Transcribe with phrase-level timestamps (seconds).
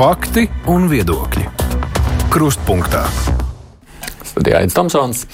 [0.00, 1.42] Fakti un viedokļi.
[2.32, 3.02] Krustpunktā.
[4.24, 5.26] Studijā Aits Tomsons.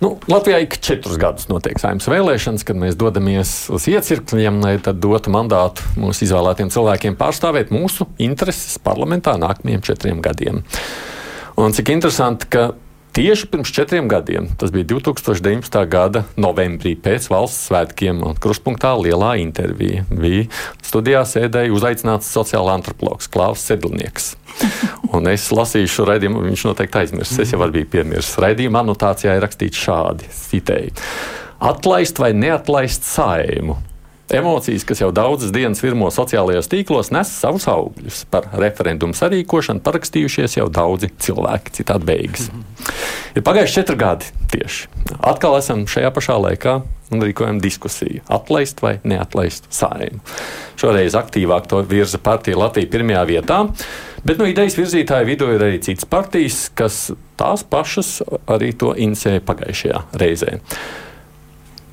[0.00, 5.34] Nu, Latvijā ik četrus gadus notiek saimnes vēlēšanas, kad mēs dodamies uz iecirkņiem, lai dotu
[5.34, 10.62] mandātu mūsu izvēlētiem cilvēkiem pārstāvēt mūsu intereses parlamentā nākamajiem četriem gadiem.
[11.60, 12.70] Un cik interesanti, ka
[13.16, 15.76] Tieši pirms četriem gadiem, tas bija 2019.
[15.88, 20.42] gada novembrī, pēc valsts svētkiem, un kruspunktā lielā intervija bija
[20.84, 24.34] studijā sēdēja uzaicināts sociālā antropologs Klaus Sedlnieks.
[25.16, 27.40] Un es lasīju šo raidījumu, viņš noteikti aizmirsis.
[27.46, 28.36] Es jau biju piemirsis.
[28.44, 30.92] Raidījuma anotācijā ir rakstīts šādi: citēji.
[31.72, 33.80] Atlaist vai neatlaist saimu
[34.32, 38.24] Emocijas, kas jau daudzas dienas virmo sociālajos tīklos, nes savus augļus.
[38.32, 41.76] Par referendumu sarīkošanu parakstījušies jau daudzi cilvēki.
[41.78, 42.48] Citādi beigas.
[43.38, 44.90] Ir pagājuši četri gadi tieši.
[45.20, 46.74] Atkal esam šajā pašā laikā
[47.14, 48.24] un rīkojam diskusiju.
[48.32, 50.18] Atlaist vai neatlaist sājumu.
[50.80, 53.62] Šoreiz aktīvāk to virza partija Latvija pirmajā vietā.
[54.26, 59.44] Bet no idejas virzītāju vidū ir arī citas partijas, kas tās pašas arī to inicēja
[59.46, 60.56] pagājušajā reizē.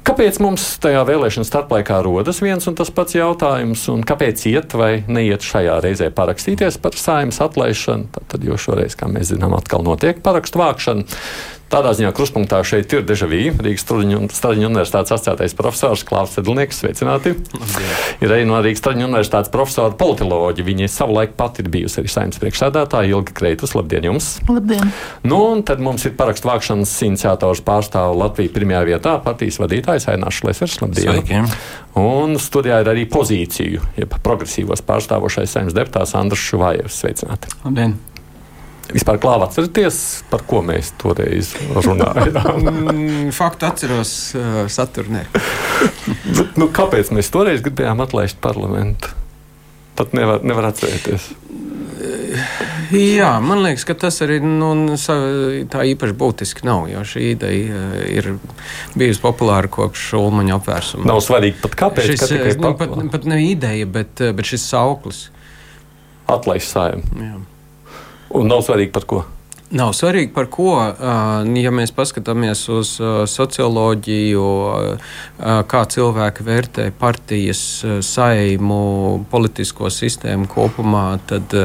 [0.03, 4.91] Kāpēc mums tajā vēlēšana starplaikā rodas viens un tas pats jautājums, un kāpēc iet vai
[5.07, 8.09] neiet šajā reizē parakstīties par saimnes atlaišanu?
[8.27, 11.07] Tad, jo šoreiz, kā mēs zinām, atkal notiek parakstu vākšana.
[11.73, 16.83] Tādā ziņā kruspunktā šeit ir Dežavī, Rīgas Straņu universitātes asociētais profesors Klaus Sedlnieks.
[16.83, 17.31] Sveicināti!
[17.33, 17.95] Labdien.
[18.21, 20.67] Ir arī no Rīgas Straņu universitātes profesora politoloģi.
[20.67, 23.73] Viņa savulaik pat ir bijusi arī saimnes priekšsēdētāja Ilga Kreitus.
[23.73, 24.29] Labdien jums!
[24.51, 24.93] Labdien!
[25.25, 30.45] Nu, un tad mums ir parakstu vākšanas iniciators pārstāv Latviju pirmajā vietā, partijas vadītājs Aināšs
[30.45, 30.79] Lesers.
[30.85, 31.09] Labdien!
[31.09, 31.51] Sveikiem.
[31.97, 37.01] Un studijā ir arī pozīciju, jeb progresīvos pārstāvošais saimnes deputāts Andrs Šuvājevs.
[37.01, 37.57] Sveicināti!
[37.65, 37.97] Labdien!
[38.91, 42.41] Vispār klāvā atcerieties, par ko mēs toreiz runājām?
[42.93, 45.23] Mm, faktu atceros, uh, saturnē.
[46.59, 49.13] nu, kāpēc mēs toreiz gribējām atlaist parlamentu?
[49.97, 51.29] Pat nevar, nevar atcerēties.
[52.93, 54.71] Jā, man liekas, ka tas arī nu,
[55.71, 56.87] tā īpaši būtiski nav.
[56.91, 58.29] Jo šī ideja uh, ir
[58.99, 61.07] bijusi populāra kopš Ulmaņa apvērsuma.
[61.09, 62.11] Nav svarīgi pat kāpēc.
[62.13, 65.25] Šis, nu, pat, pat ne ideja, bet, uh, bet šis sauklis.
[66.31, 67.43] Atlaist sājumu.
[68.33, 69.23] Un nav svarīgi par ko.
[69.73, 70.75] Nav svarīgi, par ko.
[71.57, 72.91] Ja mēs paskatāmies uz
[73.31, 74.43] socioloģiju,
[75.69, 77.61] kā cilvēki vērtē partijas,
[78.05, 78.77] saimu,
[79.31, 81.55] politisko sistēmu kopumā, tad,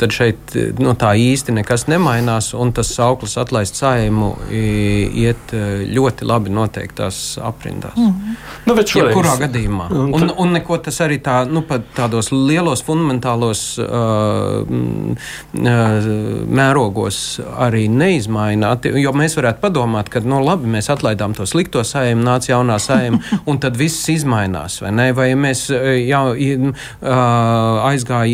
[0.00, 2.52] tad šeit nu, tā īsti nekas nemainās.
[2.56, 7.96] Un tas sauklis atlaist saimu iet ļoti labi noteiktās aprindās.
[7.96, 8.40] Mm -hmm.
[8.66, 9.90] nu, Jebkurā gadījumā.
[9.92, 11.60] Un, un, un neko tas arī tā, nu,
[11.96, 14.64] tādos lielos fundamentālos uh,
[16.48, 18.72] mērogos arī neizmaina.
[19.00, 23.20] Jo mēs varētu padomāt, ka, nu, labi, mēs atlaidām to slikto sējumu, nāca jaunā sējuma,
[23.50, 24.80] un tad viss izmainās.
[24.84, 25.10] Vai, ne?
[25.16, 26.34] vai mēs e, jau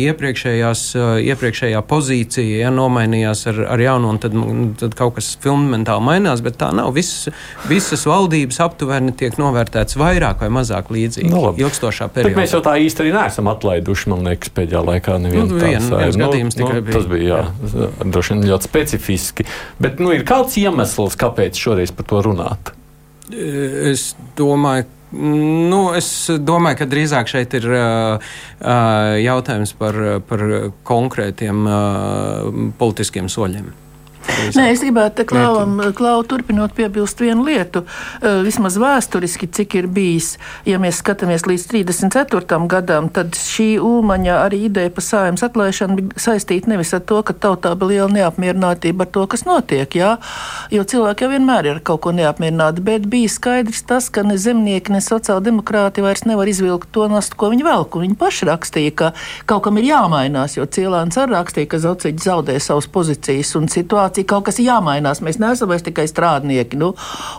[0.07, 0.83] iepriekšējās,
[1.27, 4.37] iepriekšējā pozīcija, ja nomainījās ar, ar jaunu, un tad,
[4.81, 6.93] tad kaut kas fundamentāli mainās, bet tā nav.
[6.97, 7.27] Viss,
[7.69, 12.33] visas valdības aptuveni tiek novērtētas vairāk vai mazāk līdzīgi no, nu, ilgstošā periodā.
[12.33, 15.89] Bet mēs jau tā īsti arī neesam atlaiduši, man liekas, pēdējā laikā nevienu nu, vien,
[15.91, 16.97] viens nu, gadījums tikai nu, bija.
[16.97, 17.41] Tas bija, jā,
[17.73, 17.89] jā.
[18.15, 18.71] droši vien ļoti
[19.07, 19.47] specifiski.
[19.79, 22.73] Bet nu, ir kāds iemesls, kāpēc šoreiz par to runāt?
[23.31, 28.33] Es domāju, Nu, es domāju, ka drīzāk šeit ir uh,
[29.23, 29.95] jautājums par,
[30.27, 30.43] par
[30.83, 33.69] konkrētiem uh, politiskiem soļiem.
[34.57, 37.83] Nē, es gribētu klauvam, klau, turpinot piebilst vienu lietu.
[38.21, 40.35] Uh, vismaz vēsturiski, cik ir bijis,
[40.67, 42.59] ja mēs skatāmies līdz 34.
[42.69, 47.33] gadam, tad šī Ulmaņa arī ideja par sājums atlaišanu bija saistīta nevis ar to, ka
[47.33, 50.15] tautā bija liela neapmierinātība ar to, kas notiek, jā,
[50.73, 54.93] jo cilvēki jau vienmēr ir kaut ko neapmierināti, bet bija skaidrs tas, ka ne zemnieki,
[54.93, 57.97] ne sociāldemokrāti vairs nevar izvilkt to nastu, ko viņi velk.
[57.97, 59.11] Viņi paši rakstīja, ka
[59.49, 64.16] kaut kam ir jāmainās, jo Cielāns arī rakstīja, ka Zauciņš zaudē savas pozīcijas un situāciju
[64.27, 65.21] kaut kas ir jāmainās.
[65.25, 66.79] Mēs neesam vairs tikai strādnieki.
[66.79, 66.93] Nu,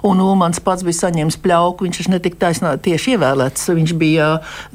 [0.06, 3.68] un Ulmans pats bija saņēmis pļauku, viņš netika taisnā tieši ievēlēts.
[3.74, 4.28] Viņš bija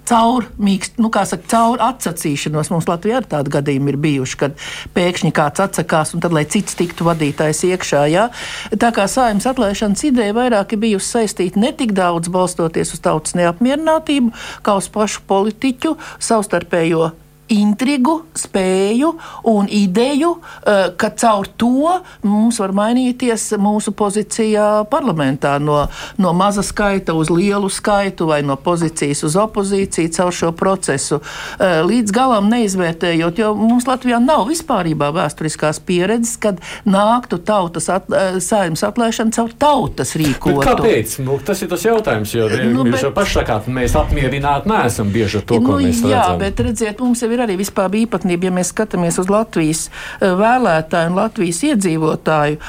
[0.10, 2.72] caur, mīkst, nu, kā saka, caur atsacīšanos.
[2.74, 4.60] Mums Latvijā arī tādi gadījumi ir bijuši, kad
[4.98, 8.04] pēkšņi kāds atsakās un tad, lai cits tiktu vadītājs iekšā.
[8.12, 8.28] Ja?
[8.76, 13.38] Tā kā sājums atlaišanas ideja vairāk ir bijusi saistīta ne tik daudz balstoties uz tautas
[13.40, 14.34] neapmierinātību,
[14.66, 17.12] kā uz pašu politiķu savstarpējo
[17.52, 19.14] intrigu, spēju
[19.44, 20.36] un ideju,
[20.66, 25.88] eh, ka caur to mums var mainīties mūsu pozīcijā parlamentā no,
[26.18, 31.20] no maza skaita uz lielu skaitu vai no pozīcijas uz opozīciju caur šo procesu.
[31.60, 38.08] Eh, līdz galam neizvērtējot, jo mums Latvijā nav vispārībā vēsturiskās pieredzes, kad nāktu tautas at,
[38.10, 40.64] eh, sējums atlaišana caur tautas rīkojumu.
[40.64, 41.20] Kāpēc?
[41.24, 45.12] Nu, tas ir tas jautājums, jo nu, jūs bet, jau paši sakāt, mēs apmierināti neesam
[45.12, 46.40] bieži ar to, nu, ko mēs jā, redzam.
[46.40, 49.88] Bet redziet, mums jau ir arī vispār īpatnība, ja mēs skatāmies uz Latvijas
[50.22, 52.60] vēlētāju un Latvijas iedzīvotāju,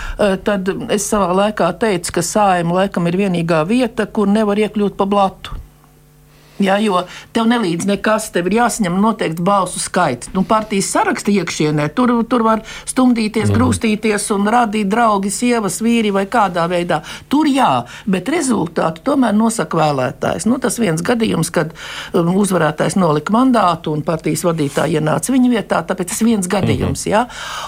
[0.47, 5.09] tad es savā laikā teicu, ka sājuma laikam ir vienīgā vieta, kur nevar iekļūt pa
[5.09, 5.61] blatu.
[6.63, 7.03] Ja, jo
[7.35, 10.31] tev nelīdz nekas, tev ir jāsaņem noteikts balsu skaits.
[10.37, 13.57] Nu, partijas saraksta iekšienē tur, tur var stumdīties, mm.
[13.57, 17.01] grūstīties un radīt draugi, sievas, vīri vai kādā veidā.
[17.33, 17.71] Tur jā,
[18.07, 20.47] bet rezultātu tomēr nosaka vēlētājs.
[20.51, 21.75] Nu, tas viens gadījums, kad
[22.13, 27.07] um, uzvarētājs nolika mandātu un partijas vadītāji ienāca viņa vietā, tāpēc tas viens gadījums.
[27.09, 27.25] Mm ja?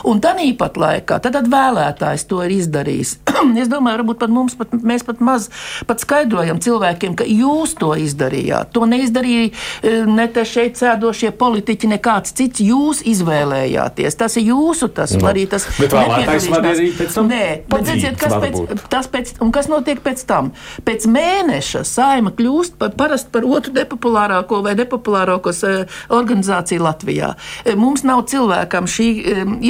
[0.09, 3.17] Un tāpat laikā tad, tad vēlētājs to ir izdarījis.
[3.63, 4.75] es domāju, varbūt pat mums, pat,
[5.07, 5.49] pat maz
[5.89, 8.73] pat skaidrojam cilvēkiem, ka jūs to izdarījāt.
[8.77, 12.61] To neizdarīja e, ne te šeit sēdošie politiķi, ne kāds cits.
[12.67, 14.17] Jūs izvēlējāties.
[14.21, 15.23] Tas ir jūsu tas, no.
[15.25, 15.65] Nu, arī tas.
[15.81, 17.31] Bet vēlētājs var arī pēc tam.
[17.33, 20.51] Nē, bet redziet, kas pēc, tas pēc, un kas notiek pēc tam?
[20.85, 25.73] Pēc mēneša saima kļūst par parasti par otru nepopulārāko vai nepopulārākos e,
[26.19, 27.33] organizāciju Latvijā.
[27.65, 29.09] E, mums nav cilvēkam šī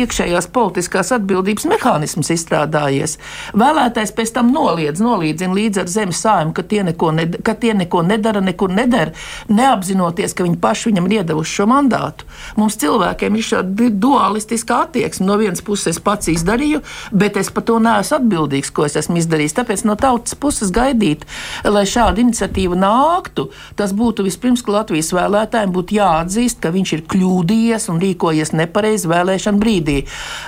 [0.03, 3.19] iekšējās politiskās atbildības mehānisms izstrādājies.
[3.55, 7.75] Vēlētājs pēc tam noliedz, nolīdzina līdz ar zemes saimu, ka tie neko, ne, ka tie
[7.77, 9.13] neko nedara, nekur nedara neder,
[9.49, 12.27] neapzinoties, ka viņi paši viņam ir iedevuši šo mandātu.
[12.57, 15.27] Mums cilvēkiem ir šāda dualistiska attieksme.
[15.27, 16.83] No vienas puses es pats izdarīju,
[17.13, 19.57] bet es par to neesmu atbildīgs, ko es esmu izdarījis.
[19.59, 21.27] Tāpēc no tautas puses gaidīt,
[21.65, 23.49] lai šāda iniciatīva nāktu,
[23.79, 29.11] tas būtu vispirms, ka Latvijas vēlētājiem būtu jāatzīst, ka viņš ir kļūdījies un rīkojies nepareizi
[29.11, 29.99] vēlēšanu brīdī.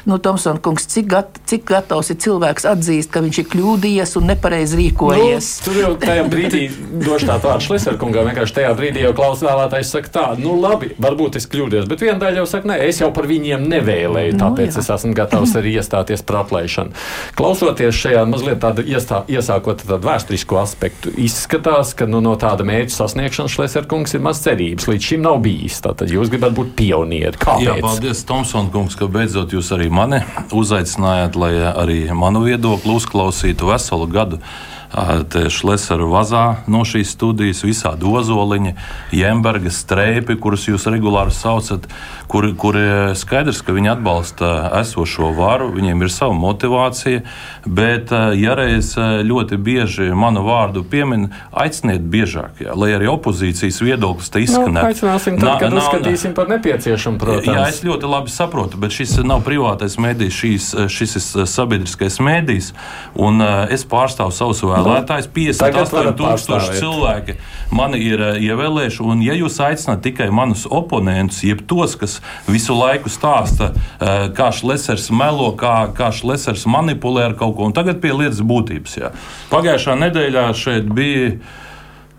[0.08, 4.30] Nu, Tomson kungs, cik, gat, cik gatavs ir cilvēks atzīst, ka viņš ir kļūdījies un
[4.32, 5.50] nepareizi rīkojies?
[5.58, 6.64] Nu, tur jau tajā brīdī
[7.02, 11.38] došu tā vārdu Šliserkungam vienkārši tajā brīdī jau klausās vēlētājs, saka, tā, nu labi, varbūt
[11.40, 14.76] es kļūdījos, bet viena daļa jau saka, nē, es jau par viņiem nevēlēju, nu, tāpēc
[14.76, 16.94] nu, es esmu gatavs arī iestāties par atlaišanu.
[17.38, 22.94] Klausoties šajā mazliet tādu iestā, iesākot tādu vēsturisko aspektu, izskatās, ka nu, no tāda mērķa
[22.94, 24.88] sasniegšanas Šleserkungs ir maz cerības.
[24.90, 25.80] Līdz šim nav bijis.
[25.84, 27.34] Tātad jūs gribat būt pionieri.
[27.38, 27.66] Kāpēc?
[27.66, 30.22] Jā, paldies, Tomson kungs, ka beidzot jūs arī mani
[30.54, 34.42] uzaicinājāt, lai arī manu viedokli uzklausītu veselu gadu.
[34.88, 38.72] Šlesera vazā no šīs studijas, visādi ozoliņi,
[39.12, 41.84] Jemberga streipi, kurus jūs regulāri saucat,
[42.28, 42.78] kur, kur
[43.18, 47.20] skaidrs, ka viņi atbalsta esošo varu, viņiem ir sava motivācija,
[47.66, 54.32] bet ja reiz ļoti bieži manu vārdu piemin, aiciniet biežāk, jā, lai arī opozīcijas viedoklis
[54.32, 54.80] te izskanētu.
[54.80, 57.52] Nu, aicināsim tad, kad na, uzskatīsim par nepieciešamu, protams.
[57.52, 62.72] Jā, es ļoti labi saprotu, bet šis nav privātais mēdījis, šis, šis ir sabiedriskais mēdījis,
[63.20, 67.38] un es pārstāvu savus vēlētājus vēlētājs, 58,000 cilvēki
[67.74, 69.04] mani ir eh, ievēlējuši.
[69.04, 74.50] Un, ja jūs aicināt tikai manus oponentus, jeb tos, kas visu laiku stāsta, eh, kā
[74.54, 78.98] Šlesers melo, kā, kā Šlesers manipulē ar kaut ko, un tagad pie lietas būtības.
[79.00, 79.14] Jā.
[79.52, 81.38] Pagājušā nedēļā šeit bija.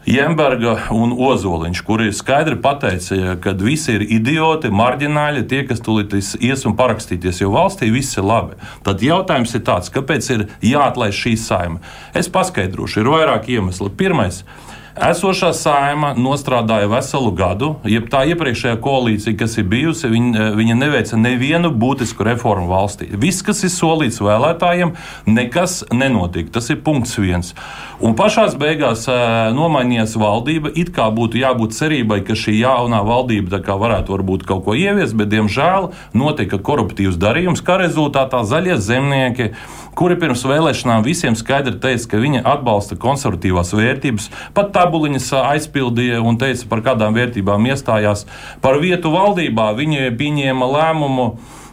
[0.10, 6.66] Jemberga un Ozoliņš, kuri skaidri pateica, ka visi ir idioti, marģināļi, tie, kas tulīt ies
[6.66, 8.58] un parakstīties, jo valstī viss ir labi.
[8.88, 11.84] Tad jautājums ir tāds, kāpēc ir jāatlaiž šī saima?
[12.18, 13.92] Es paskaidrošu, ir vairāk iemeslu.
[14.00, 14.42] Pirmais,
[15.00, 21.20] Esošā saima nostrādāja veselu gadu, jeb tā iepriekšējā koalīcija, kas ir bijusi, viņa, viņa neveica
[21.20, 23.08] nevienu būtisku reformu valstī.
[23.16, 24.92] Viss, kas ir solīts vēlētājiem,
[25.32, 26.52] nekas nenotika.
[26.58, 27.54] Tas ir punkts viens.
[28.04, 29.06] Un pašā beigās
[29.56, 30.74] nomainījās valdība.
[30.76, 35.32] It kā būtu jābūt cerībai, ka šī jaunā valdība varētu varbūt kaut ko ieviest, bet
[35.32, 39.54] diemžēl notika koruptīvs darījums, kā rezultātā zaļie zemnieki,
[40.00, 46.40] kuri pirms vēlēšanām visiem skaidri teica, ka viņi atbalsta konservatīvās vērtības, pat tabuliņas aizpildīja un
[46.40, 48.24] teica, par kādām vērtībām iestājās.
[48.64, 51.28] Par vietu valdībā viņi pieņēma lēmumu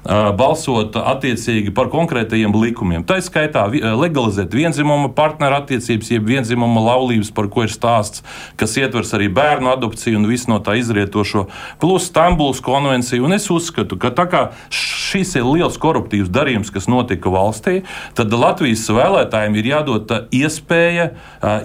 [0.07, 3.03] balsot attiecīgi par konkrētajiem likumiem.
[3.03, 8.23] Tā ir skaitā legalizēt vienzimuma partneru attiecības, jeb vienzimuma laulības, par ko ir stāsts,
[8.61, 11.47] kas ietvers arī bērnu adopciju un visu no tā izrietošo,
[11.83, 13.25] plus Stambuls konvenciju.
[13.27, 17.81] Un es uzskatu, ka tā kā šis ir liels koruptīvs darījums, kas notika valstī,
[18.15, 21.11] tad Latvijas vēlētājiem ir jādod iespēja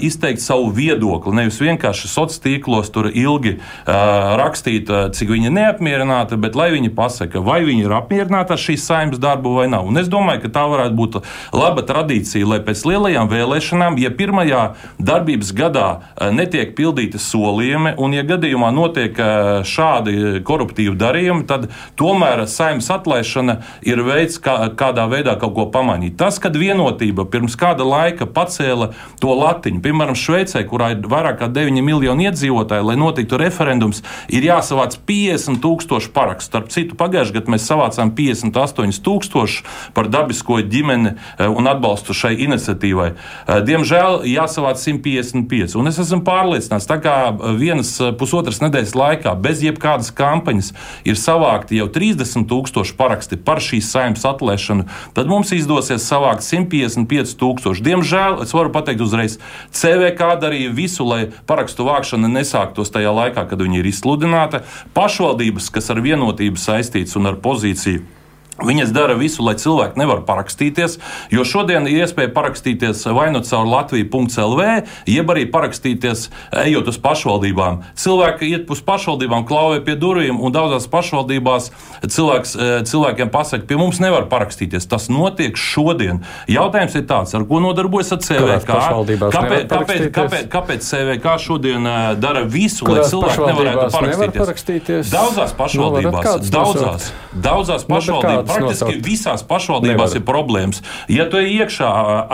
[0.02, 1.36] izteikt savu viedokli.
[1.44, 7.42] Nevis vienkārši sociālos tīklos tur ilgi rakstīt, cik viņi ir neapmierināti, bet lai viņi pasaka,
[7.44, 9.88] vai viņi ir apmierināti pasargāti ar šīs saimnes darbu vai nav.
[9.88, 11.18] Un es domāju, ka tā varētu būt
[11.54, 18.14] laba tradīcija, lai pēc lielajām vēlēšanām, ja pirmajā darbības gadā eh, netiek pildīti solījumi, un
[18.14, 25.08] ja gadījumā notiek eh, šādi koruptīvi darījumi, tad tomēr saimnes atlaišana ir veids, kā, kādā
[25.12, 26.18] veidā kaut ko pamanīt.
[26.18, 31.50] Tas, kad vienotība pirms kāda laika pacēla to latiņu, piemēram, Šveicē, kurā ir vairāk kā
[31.52, 36.50] 9 miljoni iedzīvotāji, lai notiktu referendums, ir jāsavāc 50 tūkstoši parakstu.
[36.52, 38.21] Starp citu, pagājušajā gadā mēs savācām 50.
[38.22, 39.64] 58,000
[39.96, 43.10] par dabisko ģimeni e, un atbalstu šai iniciatīvai.
[43.12, 45.78] E, diemžēl jāsavāc 155.
[45.80, 47.16] Un es esmu pārliecināts, tā kā
[47.60, 50.72] vienas e, pusotras nedēļas laikā bez jebkādas kampaņas
[51.08, 54.88] ir savākti jau 30,000 paraksti par šīs saimnes atlēšanu,
[55.18, 57.82] tad mums izdosies savākt 155,000.
[57.86, 59.38] Diemžēl es varu pateikt uzreiz,
[59.76, 64.64] CVK darīja visu, lai parakstu vākšana nesāktos tajā laikā, kad viņi ir izsludināti.
[64.98, 68.11] Pašvaldības, kas ar vienotību saistīts un ar pozīciju
[68.60, 70.98] Viņas dara visu, lai cilvēki nevar parakstīties,
[71.34, 74.66] jo šodien ir iespēja parakstīties vai nu caur Latviju.CLV,
[75.10, 76.28] jeb arī parakstīties
[76.62, 77.80] ejot uz pašvaldībām.
[77.98, 81.72] Cilvēki iet uz pašvaldībām, klauvē pie durvīm, un daudzās pašvaldībās
[82.06, 84.86] cilvēks, e, cilvēkiem pasaka, pie mums nevar parakstīties.
[84.92, 86.22] Tas notiek šodien.
[86.52, 88.68] Jautājums ir tāds, ar ko nodarbojas CVK?
[88.68, 94.44] Kāpēc, kāpēc, kāpēc, kāpēc CVK šodien e, dara visu, lai cilvēki nevarētu parakstīties?
[94.44, 95.16] Parakstīties?
[95.16, 99.06] Daudzās pašvaldībās, daudzās, daudzās nu, pašvaldībās praktiski nosaukt.
[99.06, 100.22] visās pašvaldībās Nevar.
[100.22, 100.82] ir problēmas.
[101.12, 101.90] Ja tu iekšā,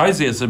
[0.07, 0.41] aizies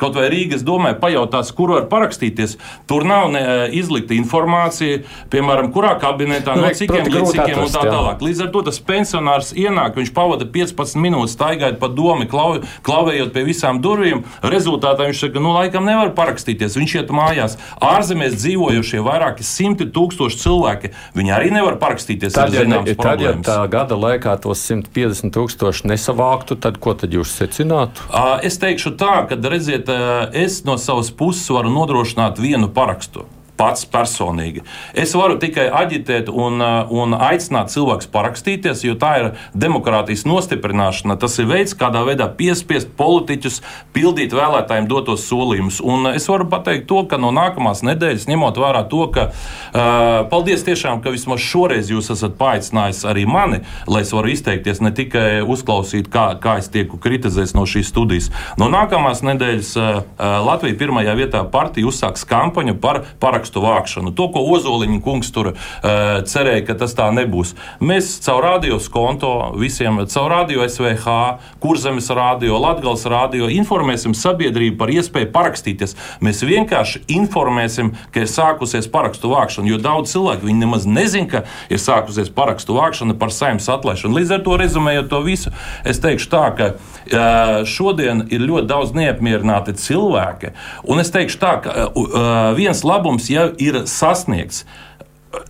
[0.00, 2.56] kaut vai Rīgas domē, pajautās, kur var parakstīties,
[2.90, 3.42] tur nav ne,
[3.74, 8.24] izlikta informācija, piemēram, kurā kabinetā, nu, no cikiem līdz cikiem un tā tālāk.
[8.24, 13.32] Līdz ar to tas pensionārs ienāk, viņš pavada 15 minūtes staigājot pa domu, klau, klauvējot
[13.34, 14.24] pie visām durvīm.
[14.42, 16.76] Rezultātā viņš saka, nu, laikam nevar parakstīties.
[16.78, 17.58] Viņš iet mājās.
[17.82, 22.34] Ārzemēs dzīvojošie vairāki simti tūkstoši cilvēki, viņi arī nevar parakstīties.
[22.36, 22.66] Tad, ja,
[22.98, 28.06] tad, ja tā gada laikā tos 150 50 tūkstoši nesavāktu, tad ko tad jūs secinātu?
[28.44, 29.90] Es teikšu tā, ka, redziet,
[30.36, 33.26] es no savas puses varu nodrošināt vienu parakstu
[33.62, 34.64] pats personīgi.
[34.98, 41.18] Es varu tikai aģitēt un, uh, un aicināt cilvēkus parakstīties, jo tā ir demokrātijas nostiprināšana.
[41.22, 43.60] Tas ir veids, kādā veidā piespiest politiķus
[43.94, 45.78] pildīt vēlētājiem dotos solījumus.
[45.86, 50.66] Un es varu pateikt to, ka no nākamās nedēļas, ņemot vērā to, ka uh, paldies
[50.66, 55.42] tiešām, ka vismaz šoreiz jūs esat paaicinājis arī mani, lai es varu izteikties, ne tikai
[55.46, 58.30] uzklausīt, kā, kā es tieku kritizēts no šīs studijas.
[58.58, 64.14] No nākamās nedēļas uh, uh Latvija pirmajā vietā partija uzsāks kampaņu par parakstu parakstu vākšanu.
[64.16, 67.54] To, ko Ozoliņa kungs tur uh, cerēja, ka tas tā nebūs.
[67.80, 74.90] Mēs caur radios konto visiem, caur radio SVH, Kurzemes radio, Latgals radio informēsim sabiedrību par
[74.90, 75.96] iespēju parakstīties.
[76.20, 81.80] Mēs vienkārši informēsim, ka ir sākusies parakstu vākšana, jo daudz cilvēku nemaz nezin, ka ir
[81.80, 84.18] sākusies parakstu vākšana par saimnes atlaišanu.
[84.20, 85.52] Līdz ar to rezumējot to visu,
[85.84, 90.52] es teikšu tā, ka uh, šodien ir ļoti daudz neapmierināti cilvēki.
[90.88, 94.64] Un es teikšu tā, ka uh, viens labums, ja ir sasniegts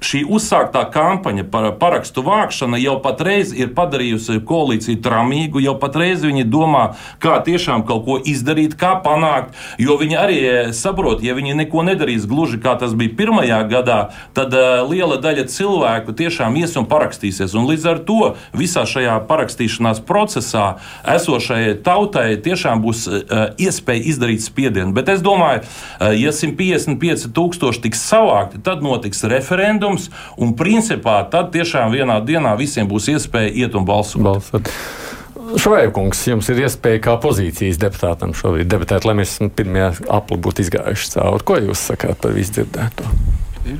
[0.03, 6.47] šī uzsāktā kampaņa par parakstu vākšanu jau patreiz ir padarījusi koalīciju tramīgu, jau patreiz viņi
[6.51, 6.85] domā,
[7.23, 11.85] kā tiešām kaut ko izdarīt, kā panākt, jo viņi arī eh, saprot, ja viņi neko
[11.87, 13.99] nedarīs gluži kā tas bija pirmajā gadā,
[14.37, 17.57] tad uh, liela daļa cilvēku tiešām ies un parakstīsies.
[17.59, 18.21] Un līdz ar to
[18.57, 20.77] visā šajā parakstīšanās procesā
[21.09, 24.95] esošajai tautai tiešām būs uh, iespēja izdarīt spiedienu.
[24.97, 31.23] Bet es domāju, uh, ja 155 tūkstoši tiks savākti, tad notiks referendums referendums, un principā
[31.31, 34.23] tad tiešām vienā dienā visiem būs iespēja iet un balsot.
[34.23, 34.71] balsot.
[35.59, 41.13] Šveikungs, jums ir iespēja kā pozīcijas deputātam šobrīd debatēt, lai mēs pirmajā apli būtu izgājuši
[41.17, 41.45] cauri.
[41.45, 43.05] Ko jūs sakāt par visu dzirdēto?
[43.63, 43.79] Ir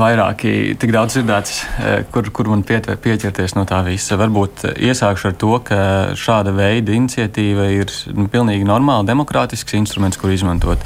[0.00, 4.16] vairāki, tik daudz dzirdēts, eh, kur, kur man pietver, pieķerties no tā visa.
[4.16, 5.80] Varbūt iesākšu ar to, ka
[6.16, 10.78] šāda veida iniciatīva ir nu, pilnīgi normāla, demokrātisks instruments, kur izmantot.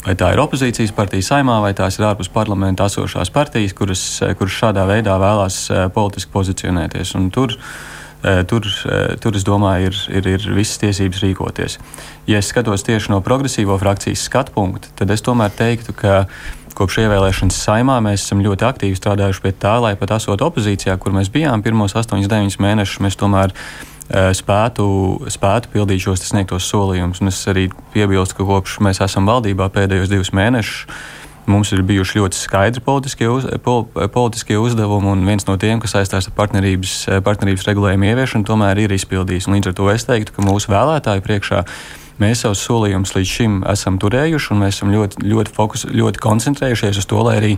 [0.00, 4.04] Vai tā ir opozīcijas partija saimā, vai tās ir ārpus parlamenta esošās partijas, kuras,
[4.38, 7.12] kuras šādā veidā vēlās eh, politiski pozicionēties.
[7.18, 7.52] Un tur,
[8.24, 11.76] eh, tur, eh, tur, es domāju, ir, ir, ir visas tiesības rīkoties.
[12.30, 16.24] Ja es skatos tieši no progresīvo frakcijas skatu punkta, tad es tomēr teiktu, ka
[16.80, 21.12] kopš ievēlēšanas saimā mēs esam ļoti aktīvi strādājuši pie tā, lai pat esot opozīcijā, kur
[21.12, 24.84] mēs bijām pirmos 8-9 mēnešus, mēs tomēr Eh, spētu,
[25.30, 27.22] spētu pildīt šos sniegtos solījumus.
[27.22, 30.86] Un es arī piebilstu, ka kopš mēs esam valdībā pēdējos divus mēnešus.
[31.50, 35.96] Mums ir bijuši ļoti skaidri politiskie, uz, pol, politiskie uzdevumi, un viens no tiem, kas
[35.96, 36.92] saistās ar partnerības,
[37.26, 39.48] partnerības regulējumu ieviešanu, tomēr ir izpildījis.
[39.48, 41.64] Un līdz ar to es teiktu, ka mūsu vēlētāju priekšā
[42.20, 47.00] mēs savus solījumus līdz šim esam turējuši, un mēs esam ļoti, ļoti, fokus, ļoti koncentrējušies
[47.00, 47.52] uz to, lai arī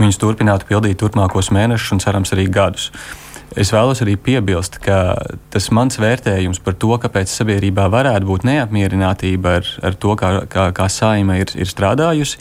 [0.00, 2.90] viņus turpinātu pildīt turpmākos mēnešus un cerams arī gadus.
[3.54, 5.14] Es vēlos arī piebilst, ka
[5.54, 10.70] tas mans vērtējums par to, kāpēc sabiedrībā varētu būt neapmierinātība ar, ar to, kā, kā,
[10.74, 12.40] kā saima ir, ir strādājusi,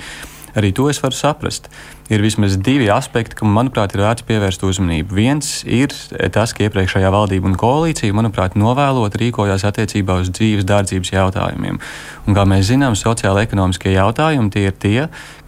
[0.58, 1.70] arī to es varu saprast.
[2.10, 5.16] Ir vismaz divi aspekti, kam, manuprāt, ir vērts pievērst uzmanību.
[5.16, 5.94] Viens ir
[6.34, 11.78] tas, ka iepriekšējā valdība un koalīcija, manuprāt, novēlot rīkojās attiecībā uz dzīves dārdzības jautājumiem.
[12.26, 15.00] Un, kā mēs zinām, sociāla-ekonomiskie jautājumi tie ir tie,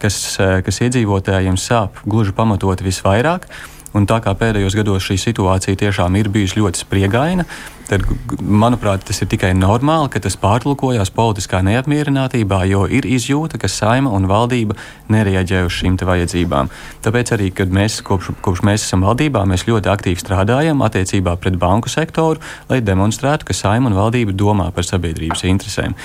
[0.02, 3.50] kas, kas iedzīvotājiem sāp gluži pamatot visvairāk.
[3.96, 7.46] Un tā kā pēdējos gados šī situācija tiešām ir bijusi ļoti spriegaina,
[7.88, 8.04] tad,
[8.42, 14.12] manuprāt, tas ir tikai normāli, ka tas pārlūkojas politiskā neapmierinātībā, jo ir izjūta, ka saima
[14.12, 14.76] un valdība
[15.12, 16.70] nereaģē uz šīm vajadzībām.
[17.06, 21.56] Tāpēc arī, kad mēs kopš, kopš mēs esam valdībā, mēs ļoti aktīvi strādājam attiecībā pret
[21.62, 25.96] banku sektoru, lai demonstrētu, ka saima un valdība domā par sabiedrības interesēm.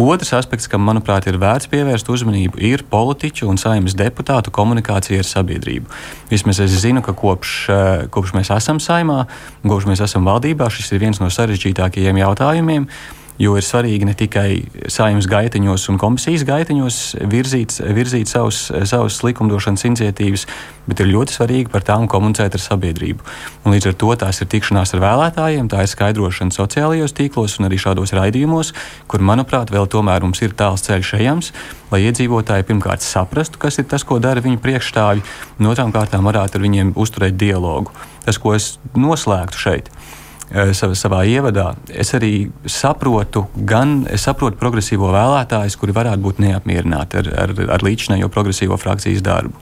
[0.00, 5.28] Otrs aspekts, kam, manuprāt, ir vērts pievērst uzmanību, ir politiķu un saimnes deputātu komunikācija ar
[5.28, 5.90] sabiedrību.
[6.30, 9.26] Vismaz es zinu, ka kopš, eh, kopš mēs esam saimā,
[9.62, 12.88] kopš mēs esam valdībā, šis ir viens no sarežģītākajiem jautājumiem
[13.42, 16.98] jo ir svarīgi ne tikai saimnes gaitiņos un komisijas gaitiņos
[17.30, 20.46] virzīt, virzīt savus, savus likumdošanas iniciatīvas,
[20.86, 23.26] bet ir ļoti svarīgi par tām komunicēt ar sabiedrību.
[23.66, 27.68] Un līdz ar to tās ir tikšanās ar vēlētājiem, tā ir skaidrošana sociālajos tīklos un
[27.68, 28.72] arī šādos raidījumos,
[29.10, 31.52] kur, manuprāt, vēl tomēr mums ir tāls ceļš ejams,
[31.90, 35.26] lai iedzīvotāji pirmkārt saprastu, kas ir tas, ko dara viņu priekšstāvji,
[35.58, 37.94] un otrām kārtām varētu ar viņiem uzturēt dialogu.
[38.22, 39.90] Tas, ko es noslēgtu šeit,
[40.52, 47.22] Eh, savā ievadā, es arī saprotu, gan es saprotu progresīvo vēlētājus, kuri varētu būt neapmierināti
[47.22, 49.56] ar, ar, ar līdzinējo progresīvo frakcijas darbu.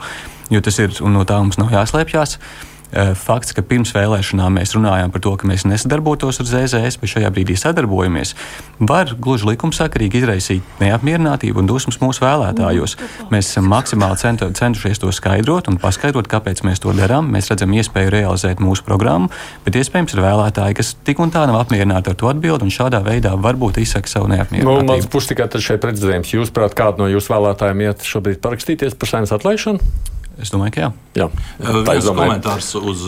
[0.50, 2.34] Jo tas ir, un no tā mums nav jāslēpjas.
[2.34, 7.12] Eh, fakts, ka pirms vēlēšanām mēs runājām par to, ka mēs nesadarbotos ar ZZS, bet
[7.12, 8.34] šajā brīdī sadarbojamies,
[8.80, 12.96] var gluži likumsakarīgi izraisīt neapmierinātību un dusmas mūsu vēlētājos.
[13.32, 17.30] Mēs esam maksimāli centu, centušies to skaidrot un paskaidrot, kāpēc mēs to darām.
[17.32, 19.30] Mēs redzam iespēju realizēt mūsu programmu,
[19.66, 23.02] bet iespējams ir vēlētāji, kas tik un tā nav apmierināti ar to atbildi un šādā
[23.06, 24.86] veidā varbūt izsaka savu neapmierinātību.
[24.86, 26.34] Nu, mans puš tikai šeit redzējums.
[26.34, 29.92] Jūs, prāt, kādu no jūsu vēlētājiem iet šobrīd parakstīties par saimnes atlaišanu?
[30.40, 30.90] Es domāju, ka jā.
[31.20, 31.28] jā.
[31.60, 33.06] Viens komentārs uz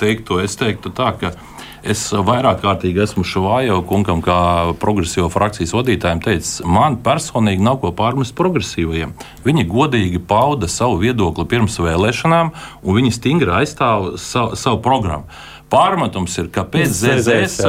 [0.00, 0.40] teikto.
[0.42, 1.32] Es teiktu tā, ka
[1.82, 4.38] es vairāk kārtīgi esmu Švājo kungam, kā
[4.82, 9.14] progresīvo frakcijas vadītājiem, teicis, man personīgi nav ko pārmest progresīvajiem.
[9.46, 15.26] Viņi godīgi pauda savu viedokli pirms vēlēšanām, un viņi stingri aizstāv savu, savu programmu.
[15.72, 17.62] Pārmetums ir, ka pēc ZZS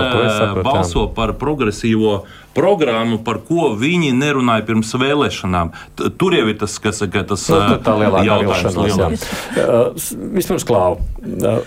[0.65, 5.71] balso par progresīvo programmu, par ko viņi nerunāja pirms vēlēšanām.
[6.19, 7.95] Tur jau ir tas, kas ir tas nu, tā
[8.27, 9.23] jautājums.
[9.55, 10.01] Uh,
[10.35, 10.97] vispirms, Klau.
[11.23, 11.61] Uh,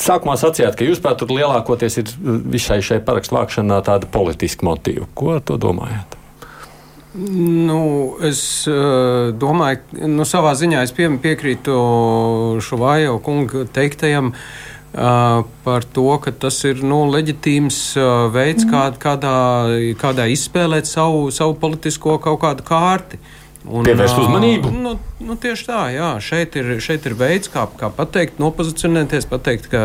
[0.00, 2.12] sākumā sacījāt, ka jūs prāt, tur lielākoties ir
[2.46, 5.08] visai šai parakstu vākšanā tāda politiska motīva.
[5.18, 6.14] Ko ar to domājat?
[7.16, 7.80] Nu,
[8.28, 11.76] es uh, domāju, nu, savā ziņā es pie, piekrītu
[12.62, 14.30] Šuvājo kungu teiktajam.
[14.36, 17.80] Uh, par to, ka tas ir nu, leģitīms
[18.32, 18.70] veids, mm.
[18.72, 19.34] kā, kādā,
[20.00, 23.20] kādā izspēlēt savu, savu politisko kaut kādu kārti.
[23.66, 24.70] Un, Pievērst uzmanību.
[24.70, 26.10] Nu, nu, tieši tā, jā.
[26.22, 29.82] Šeit ir, šeit ir veids, kā, kā pateikt, nopozicionēties, pateikt, ka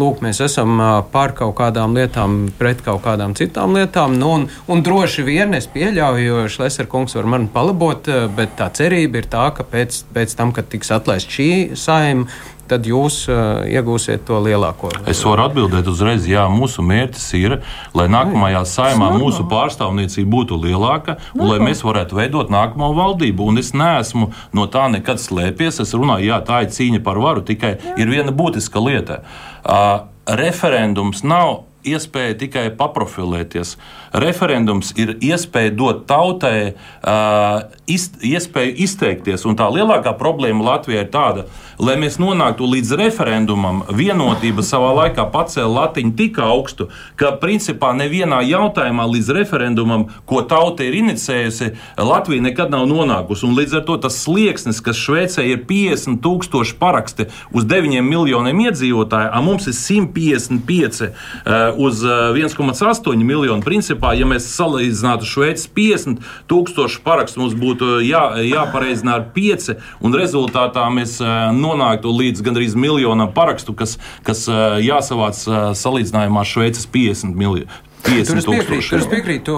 [0.00, 0.80] lūk, mēs esam
[1.12, 4.18] pār kaut kādām lietām, pret kaut kādām citām lietām.
[4.20, 8.70] Nu, un, un droši vien es pieļauju, jo Šlesner kungs var mani palabot, bet tā
[8.76, 12.28] cerība ir tā, ka pēc, pēc tam, kad tiks atlaist šī saima,
[12.68, 14.90] tad jūs uh, iegūsiet to lielāko.
[15.10, 17.56] Es varu atbildēt uzreiz, jā, mūsu mērķis ir,
[17.96, 23.50] lai nākamajā saimā mūsu pārstāvniecība būtu lielāka un lai mēs varētu veidot nākamo valdību.
[23.52, 25.80] Un es neesmu no tā nekad slēpies.
[25.84, 27.94] Es runāju, jā, tā ir cīņa par varu, tikai jā.
[28.02, 29.22] ir viena būtiska lieta.
[29.62, 33.76] Uh, referendums nav iespēja tikai paprofilēties.
[34.14, 39.44] Referendums ir iespēja dot tautai uh, iz, iespēju izteikties.
[39.48, 41.46] Un tā lielākā problēma Latvijai ir tāda,
[41.82, 48.40] lai mēs nonāktu līdz referendumam, vienotība savā laikā pacēla latiņu tik augstu, ka principā nevienā
[48.46, 53.46] jautājumā līdz referendumam, ko tauta ir inicējusi, Latvija nekad nav nonākusi.
[53.48, 58.64] Un līdz ar to tas slieksnis, kas Šveicē ir 50 tūkstoši paraksti uz 9 miljoniem
[58.68, 63.64] iedzīvotāju, a mums ir 155 uh, uz 1,8 uh, miljonu.
[63.64, 69.70] Principā, ja mēs salīdzinātu Šveices 50 tūkstošu parakstu, mums būtu jā, jāpareizina ar 5,
[70.04, 75.40] un rezultātā mēs uh, nonāktu līdz gandrīz miljonam parakstu, kas, kas uh, jāsavāc
[75.80, 77.70] salīdzinājumā Šveices 50 miljonu.
[78.04, 79.54] Tur es piekrītu, piekrītu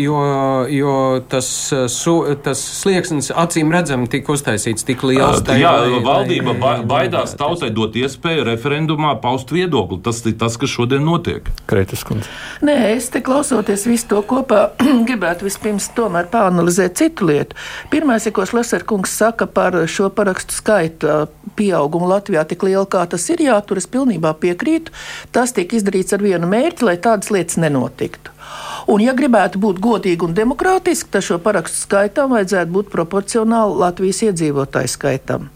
[0.00, 0.20] jo,
[0.72, 0.94] jo
[1.28, 1.48] tas,
[1.92, 5.42] su, tas slieksnis acīm redzami tika uztaisīts tik liels.
[5.44, 10.00] Tā, jā, lai, valdība lai, lai, baidās tautai dot iespēju referendumā paust viedokli.
[10.04, 11.50] Tas ir tas, kas šodien notiek.
[11.70, 12.30] Kreitas kundze.
[12.64, 14.70] Nē, es te klausoties visu to kopā,
[15.08, 17.58] gribētu vispirms tomēr pāanalizēt citu lietu.
[17.92, 23.44] Pirmais, ko Šleserkungs saka par šo parakstu skaitu pieaugumu Latvijā tik lielu, kā tas ir,
[23.48, 24.94] jā, tur es pilnībā piekrītu.
[25.34, 28.30] Tas tika izdarīts ar vienu mērķi, lai tādas lietas nenotiktu notiktu.
[28.90, 34.24] Un, ja gribētu būt godīgi un demokrātiski, tad šo parakstu skaitam vajadzētu būt proporcionāli Latvijas
[34.30, 35.50] iedzīvotāju skaitam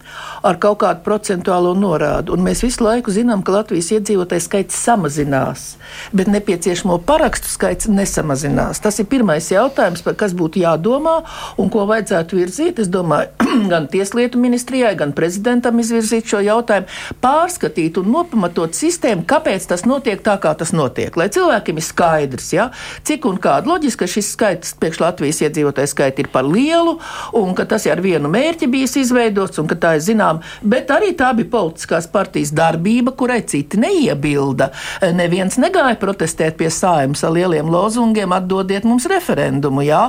[0.44, 2.34] ar kaut kādu procentuālo norādu.
[2.34, 5.64] Un mēs visu laiku zinām, ka Latvijas iedzīvotāju skaits samazinās,
[6.12, 8.82] bet nepieciešamo parakstu skaits nesamazinās.
[8.84, 11.16] Tas ir pirmais jautājums, par kas būtu jādomā
[11.60, 12.82] un ko vajadzētu virzīt.
[12.84, 13.32] Es domāju,
[13.72, 16.90] gan Tieslietu ministrijai, gan prezidentam izvirzīt šo jautājumu,
[17.24, 21.16] pārskatīt un nopamatot sistēmu, kāpēc tas notiek tā, kā tas notiek.
[21.16, 22.68] Lai cilvēkiem ir skaidrs, ja,
[23.06, 26.96] cik un kāda loģiska šis skaits priekš Latvijas iedzīvotāju skaita ir par lielu
[27.36, 30.90] un ka tas ir ar vienu mērķi bijis izveidots un ka tā ir zinām, bet
[30.94, 34.70] arī tā bija politiskās partijas darbība, kurai citi neiebilda.
[35.14, 39.84] Neviens negāja protestēt pie sājums ar lieliem lozungiem, atdodiet mums referendumu.
[39.86, 40.02] Jā?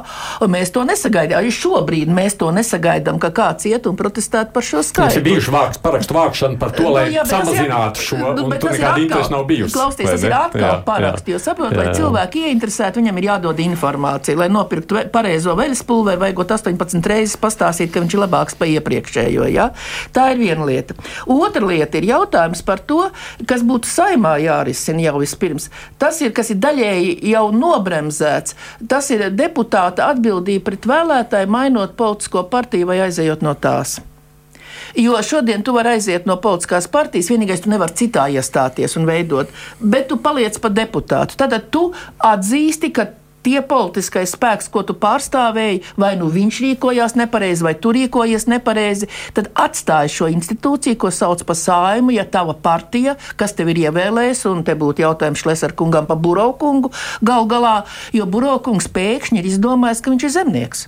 [0.43, 1.41] Un mēs to nesagaidām.
[1.41, 5.13] Arī šobrīd mēs to nesagaidām, ka kāds iet un protestētu par šo skaitu.
[5.13, 8.47] Tas ir bijuši vāks, parakstu vākšana par to, nu, lai nu, jā, samazinātu šo, nu,
[8.47, 9.75] un tur nekāda interesa nav bijusi.
[9.75, 14.47] Klausties, tas ir atkal paraksts, jo saprot, lai cilvēki ieinteresēti, viņam ir jādod informācija, lai
[14.49, 19.45] nopirktu pareizo veļas pulveri, vajagot 18 reizes pastāstīt, ka viņš ir labāks par iepriekšējo.
[19.54, 19.69] Ja?
[20.15, 20.95] Tā ir viena lieta.
[21.28, 23.10] Otra lieta ir jautājums par to,
[23.45, 25.69] kas būtu saimā jārisina jau vispirms.
[26.01, 28.58] Tas ir, kas ir daļēji jau nobremzēts.
[28.89, 33.99] Tas ir deputāta atbildība pret vēlētāju, mainot politisko partiju vai aizejot no tās.
[34.95, 39.51] Jo šodien tu vari aiziet no politiskās partijas, vienīgais, tu nevari citā iestāties un veidot,
[39.79, 41.36] bet tu paliec par deputātu.
[41.36, 41.89] Tad tu
[42.23, 43.10] atzīsti, ka
[43.45, 49.10] tie politiskais spēks, ko tu pārstāvēji, vai nu viņš rīkojās nepareizi, vai tu rīkojies nepareizi,
[49.38, 54.49] tad atstāj šo institūciju, ko sauc par saimu, ja tava partija, kas tev ir ievēlējusi,
[54.49, 56.93] un te būtu jautājums Šlesar kungam par Burokungu
[57.25, 57.77] gal galā,
[58.15, 60.88] jo Burokungs pēkšņi ir izdomājis, ka viņš ir zemnieks.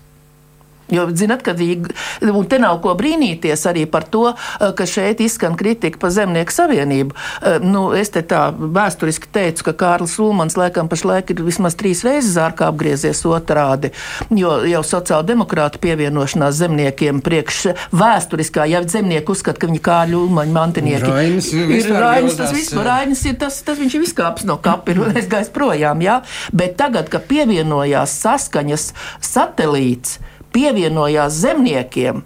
[0.91, 1.91] Jo, zinat, ka viņi,
[2.31, 6.53] un te nav ko brīnīties arī par to, eh, ka šeit izskan kritika par Zemnieku
[6.53, 7.11] savienību.
[7.41, 12.03] Eh, nu, es te tā vēsturiski teicu, ka Kārlis Ulmans laikam pašlaik ir vismaz trīs
[12.07, 13.91] reizes ārkā apgriezies otrādi,
[14.29, 21.11] jo jau sociāldemokrāta pievienošanās zemniekiem priekš vēsturiskā, ja zemnieki uzskata, ka viņi Kārļu Ulmaņa mantinieki
[21.11, 25.19] Rainis, ir Rainis, tas viss, Rainis ir tas, tas viņš ir viskāps no kapir un
[25.19, 26.21] es gaisu projām, jā.
[26.55, 30.17] Bet tagad, kad pievienojās saskaņas satelīts,
[30.57, 32.25] pievienojās zemniekiem.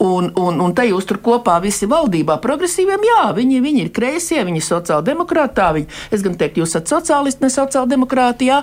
[0.00, 4.38] Un, un, un te jūs tur kopā visi valdībā, progresīviem, jā, viņi, viņi ir kreisie,
[4.48, 5.66] viņi ir sociāldemokrāti.
[5.76, 8.62] Viņi, es gan teiktu, jūs esat sociālisti, ne sociāldemokrāti, jā,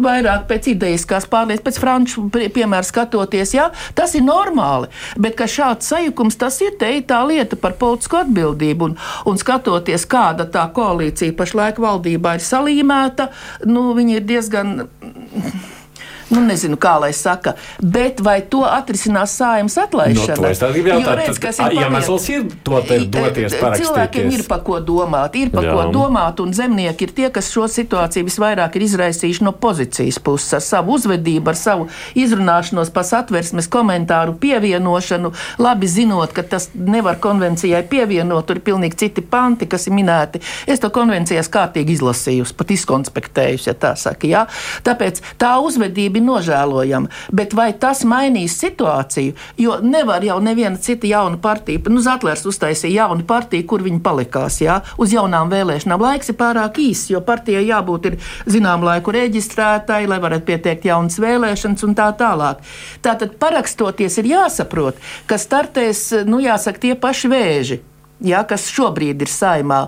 [0.00, 3.66] vairāk pēc idejas, kā pārlies, pēc franču piemēra skatoties, jā,
[3.98, 4.88] tas ir normāli.
[5.20, 8.88] Bet ka šāds sajukums, tas ir te tā lieta par politisko atbildību.
[8.88, 8.96] Un,
[9.28, 13.28] un skatoties, kāda tā koalīcija pašlaik valdībā ir salīmēta,
[13.68, 14.74] nu, viņi ir diezgan
[16.30, 20.36] nu, nezinu, kā lai saka, bet vai to atrisinās sājums atlaišana?
[20.36, 23.90] No, nu, to es gribu jautāt, redz, kas ir iemesls ir to te doties parakstīties.
[23.90, 25.74] Cilvēkiem ir pa ko domāt, ir pa Jā.
[25.74, 30.52] ko domāt, un zemnieki ir tie, kas šo situāciju visvairāk ir izraisījuši no pozīcijas puses,
[30.58, 31.88] ar savu uzvedību, ar savu
[32.18, 39.00] izrunāšanos pa satversmes komentāru pievienošanu, labi zinot, ka tas nevar konvencijai pievienot, tur ir pilnīgi
[39.04, 40.42] citi panti, kas ir minēti.
[40.70, 44.28] Es to konvencijas kārtīgi izlasījusi, pat izkonspektējusi, ja tā saka.
[44.30, 44.46] Jā?
[44.86, 47.10] Tāpēc tā uzvedība ir nožēlojama.
[47.32, 49.34] Bet vai tas mainīs situāciju?
[49.60, 54.60] Jo nevar jau neviena cita jauna partija, nu, Zatlers uztaisīja jaunu partiju, kur viņi palikās,
[54.62, 56.06] jā, uz jaunām vēlēšanām.
[56.10, 58.18] Laiks ir pārāk īss, jo partijai jābūt ir
[58.50, 62.64] zinām laiku reģistrētai, lai varētu pieteikt jaunas vēlēšanas un tā tālāk.
[63.04, 67.80] Tātad parakstoties ir jāsaprot, ka startēs, nu, jāsaka, tie paši vēži
[68.24, 69.80] ja, kas šobrīd ir saimā.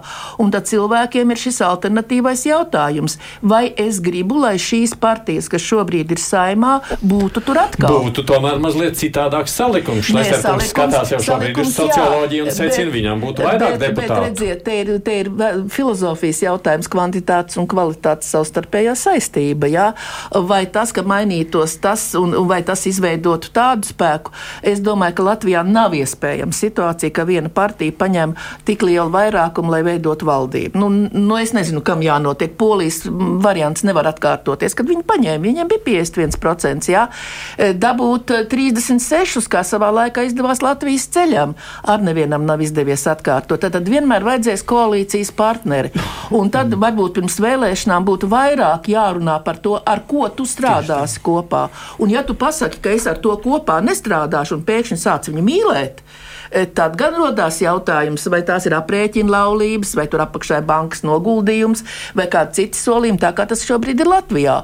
[0.43, 6.15] Un tad cilvēkiem ir šis alternatīvais jautājums, vai es gribu, lai šīs partijas, kas šobrīd
[6.15, 7.99] ir saimā, būtu tur atkal.
[8.09, 10.07] Būtu tomēr mazliet citādāks salikums.
[10.09, 14.09] Šlēsers skatās jau šobrīd uz socioloģiju un secina, viņam būtu vairāk bet, deputātu.
[14.09, 15.33] Bet redziet, te ir, te ir
[15.73, 19.71] filozofijas jautājums, kvantitātes un kvalitātes savstarpējā saistība.
[19.73, 19.91] Ja?
[20.33, 24.35] Vai tas, ka mainītos tas un, un vai tas izveidotu tādu spēku,
[24.67, 28.35] es domāju, ka Latvijā nav iespējama situācija, ka viena partija paņem saņem
[28.67, 30.79] tik lielu vairākumu, lai veidotu valdību.
[30.79, 32.55] Nu, nu, es nezinu, kam jānotiek.
[32.57, 35.43] Polijas variants nevar atkārtoties, kad viņi paņēma.
[35.43, 36.91] Viņiem bija 51%.
[36.93, 37.09] Jā.
[37.59, 41.55] E, dabūt 36, kā savā laikā izdevās Latvijas ceļam,
[41.85, 43.61] ar nevienam nav izdevies atkārtot.
[43.63, 45.93] Tad, tad vienmēr vajadzēs koalīcijas partneri.
[46.33, 51.69] Un tad varbūt pirms vēlēšanām būtu vairāk jārunā par to, ar ko tu strādāsi kopā.
[52.03, 56.03] Un ja tu pasaki, ka es ar to kopā nestrādāšu un pēkšņi sāc viņu mīlēt,
[56.75, 61.85] tad gan rodās jautājums, vai tās ir aprēķina laulības, vai tur apakšā ir bankas noguldījums,
[62.19, 64.59] vai kādi citi solījumi, tā kā tas šobrīd ir Latvijā.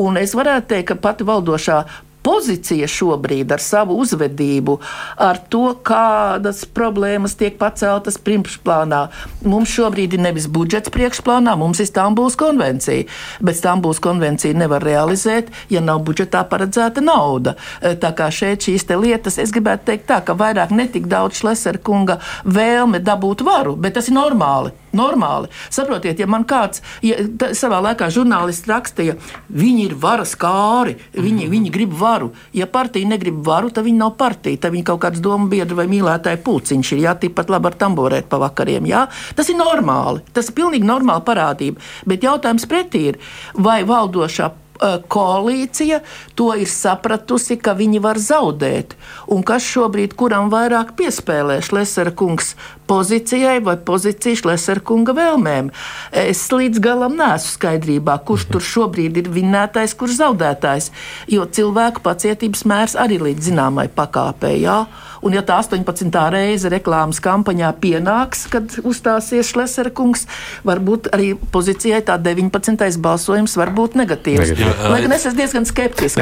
[0.00, 1.82] Un es varētu teikt, ka pati valdošā
[2.24, 4.78] pozīcija šobrīd ar savu uzvedību,
[5.20, 9.02] ar to, kādas problēmas tiek paceltas priekšplānā.
[9.46, 13.08] Mums šobrīd ir nevis budžets priekšplānā, mums ir Stambuls konvencija,
[13.44, 17.56] bet Stambuls konvenciju nevar realizēt, ja nav budžetā paredzēta nauda.
[17.80, 21.80] E, tā kā šeit šīs lietas, es gribētu teikt tā, ka vairāk netik daudz Šlesera
[21.82, 24.74] kunga vēlme dabūt varu, bet tas ir normāli.
[24.94, 25.50] Normāli.
[25.74, 29.16] Saprotiet, ja man kāds ja, tā, savā laikā žurnālists rakstīja,
[29.50, 32.32] viņi ir varas kāri, viņi, viņi grib varu.
[32.56, 34.64] Ja partija negrib varu, tad viņi nav partija.
[34.64, 37.04] Tad viņi kaut kāds domu biedru vai mīlētāju pūciņš ir.
[37.08, 38.88] Jā, tikpat labi ar tamborēt pa vakariem.
[38.90, 39.06] Jā.
[39.36, 40.24] Tas ir normāli.
[40.34, 41.82] Tas ir pilnīgi normāla parādība.
[42.08, 43.22] Bet jautājums pretī ir,
[43.54, 46.00] vai valdošā koalīcija
[46.34, 48.96] to ir sapratusi, ka viņi var zaudēt.
[49.30, 52.54] Un kas šobrīd kuram vairāk piespēlē Šlesera kungs
[52.90, 55.70] pozīcijai vai pozīcijas Šlesera kunga vēlmēm?
[56.24, 60.90] Es līdz galam neesmu skaidrībā, kurš tur šobrīd ir vinnētais, kurš zaudētājs,
[61.32, 64.58] jo cilvēku pacietības mērs arī līdz zināmai pakāpei.
[64.64, 64.84] Jā?
[65.24, 66.12] Un, ja tā 18.
[66.34, 70.26] reize reklāmas kampaņā pienāks, kad uzstāsies Šlesera kungs,
[70.68, 73.00] varbūt arī pozīcijai tā 19.
[73.00, 74.52] balsojums var būt negatīvs.
[74.64, 76.20] Lai gan es esmu diezgan skeptisks.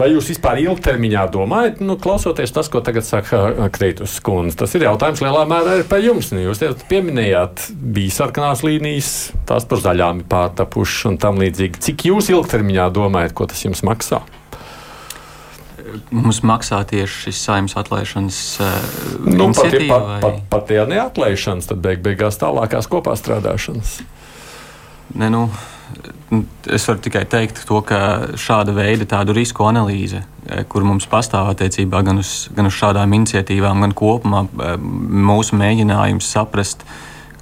[0.00, 4.58] Vai jūs vispār ilgtermiņā domājat, nu, klausoties tas, ko tagad saka Kreitus kundze?
[4.62, 6.32] Tas ir jautājums lielā mērā ir par jums.
[6.34, 9.14] Nu, jūs pieminējāt, bija sarkanās līnijas,
[9.48, 11.82] tās par zaļām ir pārtapušas un tam līdzīgi.
[11.88, 14.22] Cik jūs ilgtermiņā domājat, ko tas jums maksā?
[16.14, 18.68] mums maksā tieši šis saimnes atlaišanas uh,
[19.26, 23.98] nu, pat, ja, pat, pat, pat ja neatlaišanas, tad beig beigās tālākās kopā strādāšanas.
[25.18, 25.46] Ne, nu,
[26.70, 28.00] es varu tikai teikt, to, ka
[28.38, 33.14] šāda veida tādu risku analīze, eh, kur mums pastāv attiecībā gan uz, gan uz šādām
[33.18, 34.76] iniciatīvām, gan kopumā eh,
[35.30, 36.84] mūsu mēģinājums saprast,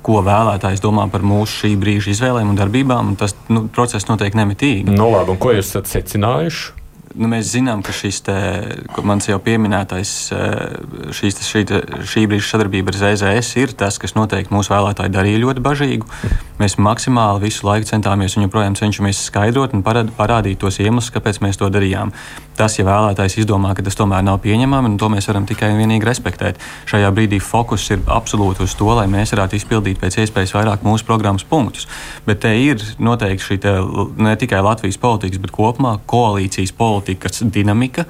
[0.02, 3.12] ko vēlētājs domā par mūsu šī brīža izvēlēm un darbībām.
[3.12, 4.88] Un tas nu, process notiek nemitīgi.
[4.94, 6.78] No labi, un ko jūs esat secinājuši?
[7.14, 8.37] Nu, mēs zinām, ka šis te,
[9.07, 11.62] mans jau pieminētais, eh, šīs, šī,
[12.09, 16.11] šī brīža sadarbība ar ZZS ir tas, kas noteikti mūsu vēlētāji darīja ļoti bažīgu.
[16.59, 21.61] Mēs maksimāli visu laiku centāmies un joprojām cenšamies skaidrot un parādīt tos iemeslus, kāpēc mēs
[21.61, 22.12] to darījām.
[22.59, 26.09] Tas, ja vēlētājs izdomā, ka tas tomēr nav pieņemami, to mēs varam tikai un vienīgi
[26.09, 26.59] respektēt.
[26.90, 31.07] Šajā brīdī fokus ir absolūti uz to, lai mēs varētu izpildīt pēc iespējas vairāk mūsu
[31.07, 31.87] programmas punktus.
[32.27, 33.77] Bet te ir noteikti šī te,
[34.18, 36.75] ne tikai Latvijas politikas, bet kopumā koalīcijas
[37.09, 38.05] politikas dinamika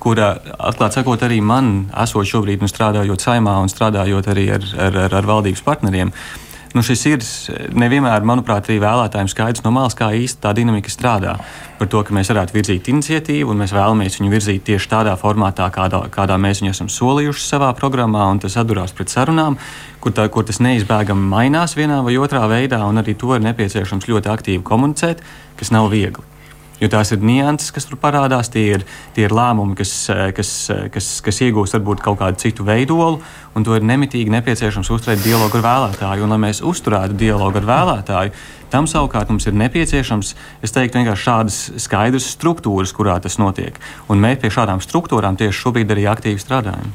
[0.00, 4.96] kura, atklāti sakot, arī man, esot šobrīd un strādājot saimā un strādājot arī ar, ar,
[4.96, 6.12] ar, ar valdības partneriem,
[6.72, 7.26] nu, šis ir
[7.76, 11.34] nevienmēr, manuprāt, arī vēlētājiem skaidrs no malas, kā īsti tā dinamika strādā.
[11.76, 15.68] Par to, ka mēs varētu virzīt iniciatīvu, un mēs vēlamies viņu virzīt tieši tādā formātā,
[15.74, 19.60] kādā, kādā mēs viņu esam solījuši savā programmā, un tas atdurās pret sarunām,
[20.00, 24.08] kur, tā, kur tas neizbēgami mainās vienā vai otrā veidā, un arī to ir nepieciešams
[24.08, 25.20] ļoti aktīvi komunicēt,
[25.60, 26.30] kas nav viegli
[26.80, 28.50] jo tās ir nianses, kas tur parādās.
[28.52, 28.84] Tie ir,
[29.16, 29.92] tie ir lēmumi, kas,
[30.36, 30.52] kas,
[30.94, 33.20] kas, kas iegūst varbūt kaut kādu citu veidolu,
[33.54, 36.24] un to ir nemitīgi nepieciešams uzturēt dialogu ar vēlētāju.
[36.24, 38.34] Un, lai mēs uzturētu dialogu ar vēlētāju,
[38.72, 43.78] tam savukārt mums ir nepieciešams, es teiktu, vienkārši šādas skaidras struktūras, kurā tas notiek.
[44.08, 46.92] Un mēs pie šādām struktūrām tieši šobrīd arī aktīvi strādājam.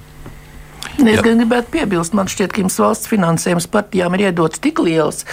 [0.95, 5.25] Es gan gribētu piebilst, man šķiet, ka jums valsts finansējums partijām ir iedots tik liels,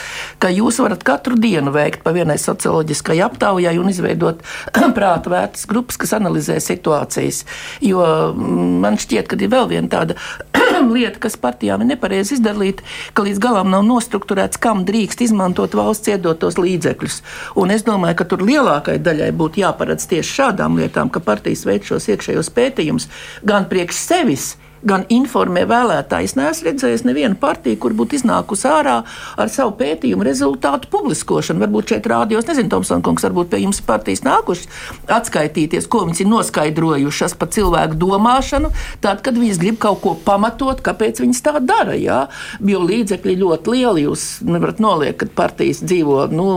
[0.43, 4.43] ka jūs varat katru dienu veikt pa vienai socioloģiskai aptaujai un izveidot
[4.97, 7.45] prāta vērtas grupas, kas analizē situācijas.
[7.85, 10.17] Jo mm, man šķiet, ka ir vēl viena tāda
[10.97, 12.83] lieta, kas partijām ir nepareizi izdarīta,
[13.15, 17.21] ka līdz galam nav nostruktūrēts, kam drīkst izmantot valsts iedotos līdzekļus.
[17.63, 21.87] Un es domāju, ka tur lielākai daļai būtu jāparedz tieši šādām lietām, ka partijas veic
[21.87, 23.09] šos iekšējos pētījumus
[23.47, 26.31] gan priekš sevis, gan informē vēlētāji.
[26.31, 28.97] Es neesmu redzējis nevienu partiju, kur būtu iznākusi ārā
[29.37, 31.63] ar savu pētījumu rezultātu publiskošanu.
[31.63, 34.69] Varbūt šeit rādījos, nezinu, Tomsons kungs, varbūt pie jums partijas nākušas
[35.13, 38.73] atskaitīties, ko viņas ir noskaidrojušas par cilvēku domāšanu,
[39.05, 41.97] tad, kad viņas grib kaut ko pamatot, kāpēc viņas tā dara.
[41.99, 42.25] Jā?
[42.61, 46.27] Jo līdzekļi ļoti lieli, jūs nevarat noliekt, ka partijas dzīvo.
[46.33, 46.49] Nu,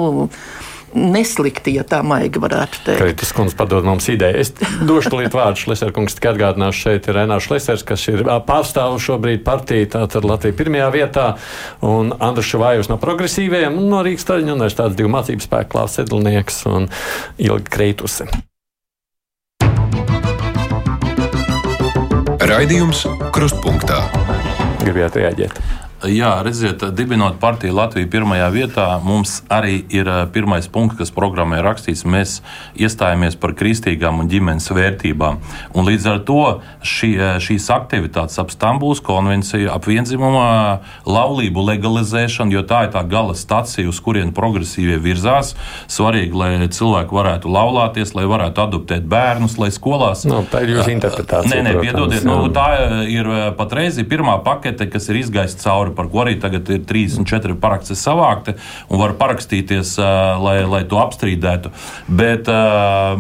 [0.96, 3.02] neslikti, ja tā maigi varētu teikt.
[3.02, 4.40] Kritis kundze padod mums ideju.
[4.42, 4.54] Es
[4.88, 9.44] došu tulīt vārdu Šleser kungs, tikai atgādināšu šeit ir Renārs Šlesers, kas ir pārstāvu šobrīd
[9.46, 11.28] partiju, tātad Latvija pirmajā vietā,
[11.86, 16.64] un Andris Šavājus no progresīviem, un no Rīgas Taļņa universitātes divu mācību spēku klāsts Sedlnieks
[16.72, 16.90] un
[17.38, 18.30] Ilga Kreituse.
[22.46, 24.04] Raidījums Krustpunktā.
[24.84, 25.85] Gribētu reaģēt.
[26.12, 31.66] Jā, redziet, dibinot partiju Latviju pirmajā vietā, mums arī ir pirmais punkts, kas programmā ir
[31.66, 32.04] rakstīts.
[32.06, 32.36] Mēs
[32.78, 35.40] iestājāmies par kristīgām un ģimenes vērtībām.
[35.74, 36.42] Un līdz ar to
[36.86, 37.10] šī,
[37.42, 40.52] šīs aktivitātes ap Stambulas konvenciju, ap vienzimumā
[41.10, 45.56] laulību legalizēšanu, jo tā ir tā gala stacija, uz kurien progresīvie virzās.
[45.92, 50.26] Svarīgi, lai cilvēki varētu laulāties, lai varētu adoptēt bērnus, lai skolās.
[50.30, 51.50] Nu, tā ir jūsu interpretācija.
[51.56, 52.70] Nē, nē, piedodiet, nu, tā
[53.10, 57.98] ir patreiz pirmā pakete, kas ir izgaista cauri, par ko arī tagad ir 34 paraksti
[58.00, 58.56] savākti
[58.90, 59.96] un var parakstīties,
[60.42, 61.72] lai, lai to apstrīdētu.
[62.08, 62.50] Bet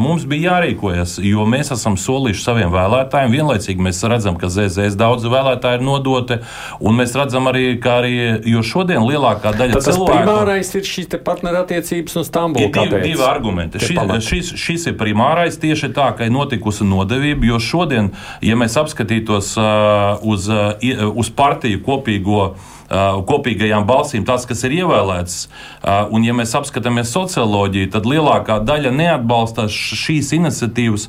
[0.01, 3.33] mums bija jārīkojas, jo mēs esam solījuši saviem vēlētājiem.
[3.35, 6.39] Vienlaicīgi mēs redzam, ka ZZS daudz vēlētāju ir nodoti,
[6.79, 8.15] un mēs redzam arī, ka arī,
[8.49, 10.19] jo šodien lielākā daļa Tad cilvēku.
[10.19, 12.67] Primārais ir šīs partnerattiecības un Stambulu.
[12.67, 13.81] Ir divi, divi argumenti.
[13.81, 18.11] Šis, šis, šis ir primārais tieši tā, ka ir notikusi nodevība, jo šodien,
[18.45, 22.41] ja mēs apskatītos uh, uz, uh, uz partiju kopīgo
[22.89, 25.38] kopīgajām balsīm, tas, kas ir ievēlēts.
[25.86, 31.08] Uh, un, ja mēs apskatāmies socioloģiju, tad lielākā daļa neatbalsta šīs iniciatīvas,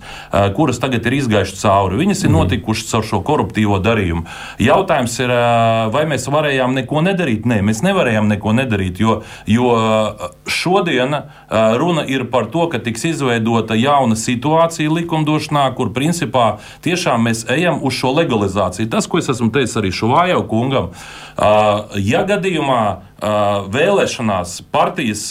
[0.57, 2.01] kuras tagad ir izgājušas cauri.
[2.01, 2.39] Viņas ir mhm.
[2.41, 4.27] notikušas caur šo koruptīvo darījumu.
[4.63, 5.33] Jautājums ir,
[5.93, 7.47] vai mēs varējām neko nedarīt?
[7.49, 9.71] Nē, mēs nevarējām neko nedarīt, jo, jo
[10.51, 11.21] šodien
[11.81, 17.81] runa ir par to, ka tiks izveidota jauna situācija likumdošanā, kur principā tiešām mēs ejam
[17.87, 18.91] uz šo legalizāciju.
[18.93, 21.66] Tas, ko es esmu teicis arī Šuvājau kungam, uh,
[22.03, 22.83] Ja gadījumā
[23.73, 25.29] vēlēšanās partijas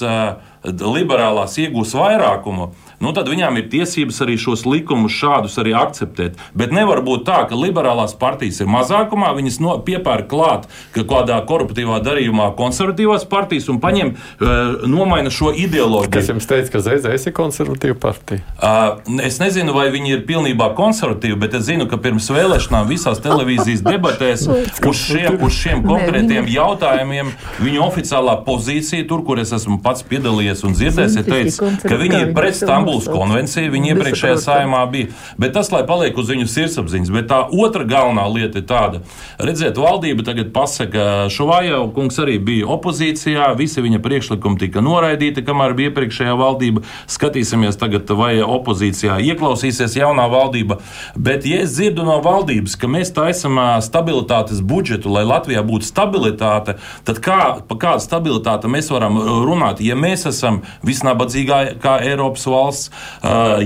[0.65, 2.71] liberālās iegūs vairākumu,
[3.03, 6.39] nu, tad viņām ir tiesības arī šos likumus šādus arī akceptēt.
[6.57, 11.37] Bet nevar būt tā, ka liberālās partijas ir mazākumā, viņas no, piepērk klāt ka kādā
[11.47, 16.13] koruptīvā darījumā konservatīvās partijas un paņem, uh, nomaina šo ideoloģiju.
[16.13, 18.43] Kas jums teica, ka ZZS ir konservatīva partija?
[18.55, 23.21] Uh, es nezinu, vai viņi ir pilnībā konservatīvi, bet es zinu, ka pirms vēlēšanām visās
[23.23, 24.47] televīzijas debatēs
[24.89, 30.63] uz šiem, uz šiem konkrētiem jautājumiem viņu oficiālā pozīcija, tur, kur es esmu pats piedalījies
[30.67, 35.09] un dzirdējis, ir teicis, ka viņi ir pret Stambuls Stambulas konvencija, viņa iepriekšējā saimā bija.
[35.41, 39.01] Bet tas, lai paliek uz viņu sirdsapziņas, bet tā otra galvenā lieta ir tāda,
[39.41, 45.73] redziet, valdība tagad pasaka, Šuvājau kungs arī bija opozīcijā, visi viņa priekšlikumi tika noraidīti, kamēr
[45.77, 46.83] bija iepriekšējā valdība.
[47.09, 50.77] Skatīsimies tagad, vai opozīcijā ieklausīsies jaunā valdība.
[51.17, 56.77] Bet, ja es dzirdu no valdības, ka mēs taisam stabilitātes budžetu, lai Latvijā būtu stabilitāte,
[57.07, 59.17] tad kā, par kādu stabilitāti mēs varam
[59.47, 62.74] runāt, ja mēs esam visnabadzīgākā Eiropas valsts?
[62.75, 62.91] Valsts.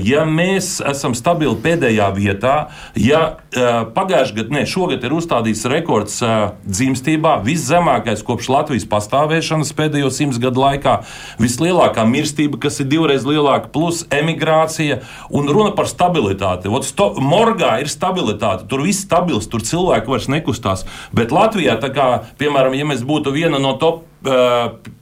[0.06, 3.38] Ja mēs esam stabili pēdējā vietā, ja
[3.96, 6.20] pagājušajā gadā, ne šogad ir uzstādīts rekords
[6.66, 11.00] dzimstībā, viszemākais kopš Latvijas pastāvēšanas pēdējo simts gadu laikā,
[11.42, 16.70] vislielākā mirstība, kas ir divreiz lielāka, plus emigrācija un runa par stabilitāti.
[16.70, 20.86] Ot, sto, morgā ir stabilitāte, tur viss stabils, tur cilvēki vairs nekustās.
[21.16, 24.06] Bet Latvijā, kā, piemēram, ja mēs būtu viena no top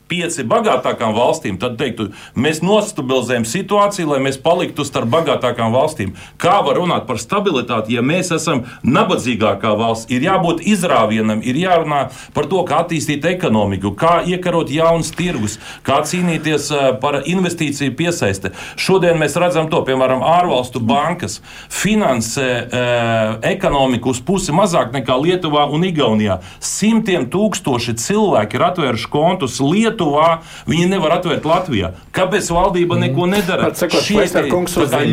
[0.08, 2.06] pieci bagātākām valstīm, tad teiktu,
[2.40, 6.14] mēs nostabilizējam situāciju, lai mēs paliktu starp bagātākām valstīm.
[6.40, 10.08] Kā var runāt par stabilitāti, ja mēs esam nabadzīgākā valsts?
[10.14, 16.00] Ir jābūt izrāvienam, ir jārunā par to, kā attīstīt ekonomiku, kā iekarot jaunus tirgus, kā
[16.08, 16.70] cīnīties
[17.04, 18.54] par investīciju piesaisti.
[18.80, 22.48] Šodien mēs redzam to, piemēram, ārvalstu bankas finansē
[23.44, 26.40] ekonomiku uz pusi mazāk nekā Lietuvā un Igaunijā.
[26.64, 30.42] Simtiem tūkstoši cilvēki ir atvēruši kontus Lietuvā.
[30.70, 31.92] Viņi nevar atvērt Latvijā.
[32.16, 33.36] Kāpēc valdība neko mm.
[33.38, 33.70] nedara?
[33.74, 34.50] Šie ir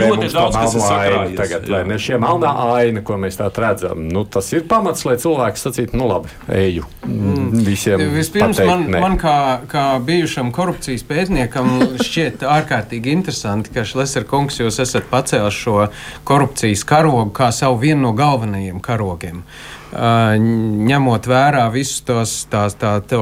[0.01, 1.37] ļoti daudz, kas ir sakrājies.
[1.39, 5.17] Tagad, vai ne šie melnā aina, ko mēs tā redzam, nu, tas ir pamats, lai
[5.21, 6.89] cilvēks sacītu, nu labi, eju.
[7.07, 7.63] Mm.
[7.67, 9.03] Visiem Vispirms pateikt, man, ne.
[9.05, 9.37] man kā,
[9.71, 11.71] kā bijušam korupcijas pētniekam
[12.07, 15.87] šķiet ārkārtīgi interesanti, ka Šleser kungs jūs esat pacēlis šo
[16.27, 19.45] korupcijas karogu kā savu vienu no galvenajiem karogiem.
[19.45, 23.21] Uh, ņemot vērā visus tos tās, tā, to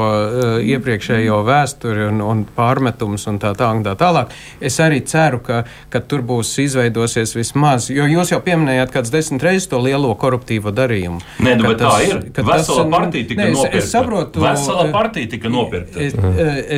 [0.64, 4.32] iepriekšējo vēsturi un, un pārmetumus un tā, tā, un tā tālāk.
[4.60, 9.44] Es arī ceru, ka, ka tur būs izveidosies vismaz, jo jūs jau pieminējāt kāds desmit
[9.44, 11.20] reizes to lielo koruptīvo darījumu.
[11.44, 12.24] Nē, nu, bet tas, tā ir.
[12.52, 13.78] Vesela partija tika ne, nopirkta.
[13.78, 16.00] Es, es saprotu, Vesela partija tika nopirkta.
[16.02, 16.16] Es,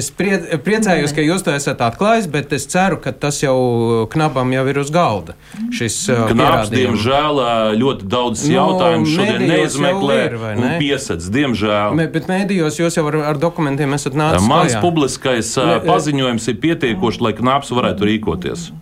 [0.00, 3.56] es prie, priecājos, ka jūs to esat atklājis, bet es ceru, ka tas jau
[4.12, 5.38] knabam jau ir uz galda.
[5.74, 6.02] Šis
[6.34, 7.40] Knaps, diemžēl,
[7.78, 11.98] ļoti daudz nu, jautājumu šodien neizmēģināja jāmeklē ir, un piesaistīts, diemžēl.
[11.98, 14.48] Mē, bet mēdījos jūs jau ar, ar dokumentiem esat nācis.
[14.48, 14.82] Mans klajā.
[14.84, 18.72] publiskais ne, paziņojums ir pietiekoši, lai knaps varētu rīkoties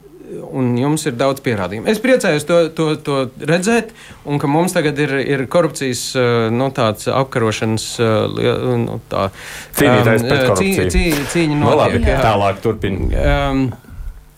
[0.52, 1.88] un jums ir daudz pierādījumu.
[1.90, 3.92] Es priecājos to, to, to redzēt,
[4.28, 6.04] un ka mums tagad ir, ir korupcijas
[6.52, 7.86] nu, apkarošanas
[8.82, 9.28] nu, tā,
[9.78, 10.90] cīnītājs um, pret korupciju.
[10.92, 11.64] Cī, cī, cīņa notiek.
[11.64, 13.16] No, labi, tālāk turpiniet.
[13.22, 13.64] Um,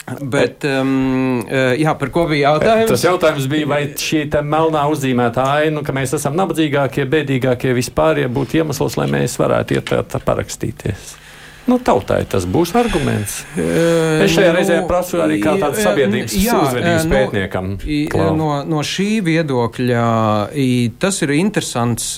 [0.04, 1.40] Bet, um,
[1.80, 2.90] jā, par ko bija jautājums?
[2.92, 8.28] Tas jautājums bija, vai šī melnā uzzīmēta aina, ka mēs esam nabadzīgākie, bēdīgākie vispār, ja
[8.28, 11.14] būtu iemesls, lai mēs varētu iet tā parakstīties.
[11.64, 13.38] Nu, tautai tas būs arguments.
[13.56, 17.70] Es šajā nu, reizē prasu arī kā tāds sabiedrības jā, uzvedības nu, pētniekam.
[18.36, 20.04] No, no šī viedokļa
[21.00, 22.10] tas ir interesants,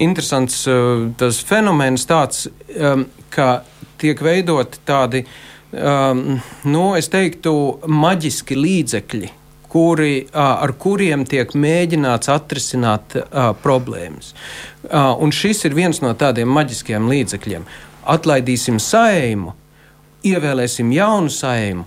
[0.00, 0.62] interesants
[1.20, 2.46] tas fenomens tāds,
[3.36, 3.50] ka
[4.00, 5.26] tiek veidot tādi
[5.72, 7.52] um, nu, es teiktu,
[7.86, 9.30] maģiski līdzekļi,
[9.70, 14.34] kuri, uh, ar kuriem tiek mēģināts atrisināt uh, problēmas.
[14.88, 17.68] Uh, un šis ir viens no tādiem maģiskiem līdzekļiem.
[18.10, 19.54] Atlaidīsim saimu,
[20.26, 21.86] ievēlēsim jaunu saimu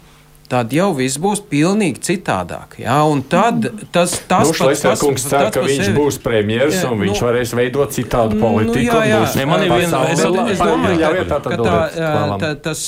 [0.51, 2.77] tad jau viss būs pilnīgi citādāk.
[2.83, 5.95] Jā, un tad tas tas nu, pats, tas, kungs cer, ka viņš sevi.
[5.97, 8.97] būs premjeras jā, un viņš nu, varēs veidot citādu nu, politiku.
[8.97, 9.21] Nu, jā, jā.
[9.39, 12.83] Ne, man ir viena lieta, es domāju, ka, tā, tā, tas,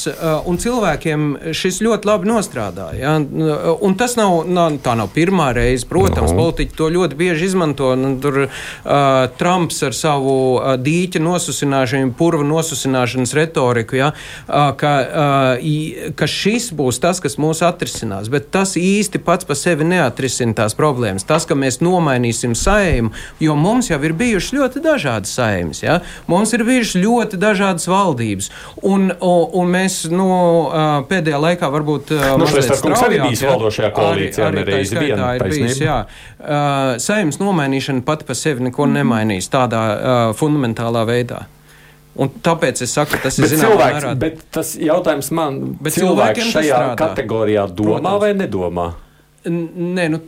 [0.45, 2.89] un cilvēkiem šis ļoti labi nostrādā.
[2.97, 5.87] Jā, un tas nav, nav, tā nav pirmā reize.
[5.89, 6.39] Protams, no.
[6.39, 7.91] politiķi to ļoti bieži izmanto.
[7.99, 8.49] Nu, tur uh,
[9.39, 16.71] Trumps ar savu uh, dīķa nosusināšanu, purva nosusināšanas retoriku, jā, uh, ka, uh, ka šis
[16.75, 18.29] būs tas, kas mūs atrisinās.
[18.33, 21.27] Bet tas īsti pats par sevi neatrisina tās problēmas.
[21.27, 25.83] Tas, ka mēs nomainīsim saimu, jo mums jau ir bijušas ļoti dažādas saimas.
[25.85, 25.99] Ja?
[26.31, 28.51] Mums ir bijušas ļoti dažādas valdības.
[28.81, 30.27] Un, un, mēs nu,
[31.09, 32.15] pēdējā laikā varbūt.
[32.41, 34.49] Nu, arī bijis valdošajā koalīcijā.
[34.49, 35.99] Arī, arī tā skaitā ir bijis, jā.
[37.01, 41.45] Saimnes nomainīšana pati par sevi neko nemainīs tādā uh, fundamentālā veidā.
[42.15, 44.13] Un tāpēc es saku, tas ir zināmā mērā.
[44.19, 48.21] Bet tas jautājums man, bet cilvēks šajā kategorijā domā Protams.
[48.23, 48.91] vai nedomā?
[49.45, 50.19] Nē, nu,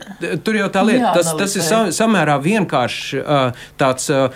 [0.46, 1.64] tur jau tā lieta, tas, tas ir
[1.96, 4.28] samērā vienkāršs uh, tāds uh,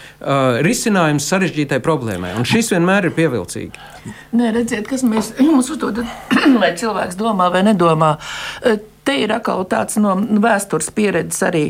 [0.67, 2.33] risinājums sarežģītai problēmai.
[2.41, 3.85] Un šis vienmēr ir pievilcīgi.
[4.35, 6.09] Nē, redziet, kas mēs, mums uzdodat,
[6.63, 8.17] vai cilvēks domā vai nedomā.
[9.03, 11.65] Te ir atkal tāds no vēstures pieredzes arī.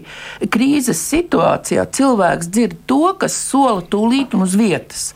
[0.52, 5.12] Krīzes situācijā cilvēks dzird to, kas sola tūlīt un uz vietas.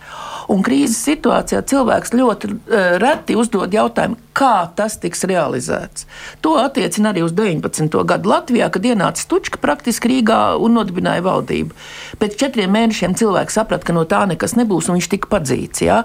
[0.48, 6.06] Un krīzes situācijā cilvēks ļoti uh, reti uzdod jautājumu, kā tas tiks realizēts.
[6.44, 7.92] To attiecina arī uz 19.
[8.08, 11.76] gadu Latvijā, kad ienāca Stučka praktiski Rīgā un nodibināja valdību.
[12.20, 15.82] Pēc četriem mēnešiem cilvēks saprata, ka no tā nekas nebūs, un viņš tika padzīts.
[15.84, 16.02] Jā.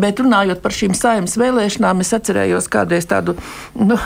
[0.00, 3.36] Bet runājot par šīm saimnes vēlēšanām, es atcerējos kādreiz tādu,
[3.76, 3.98] nu,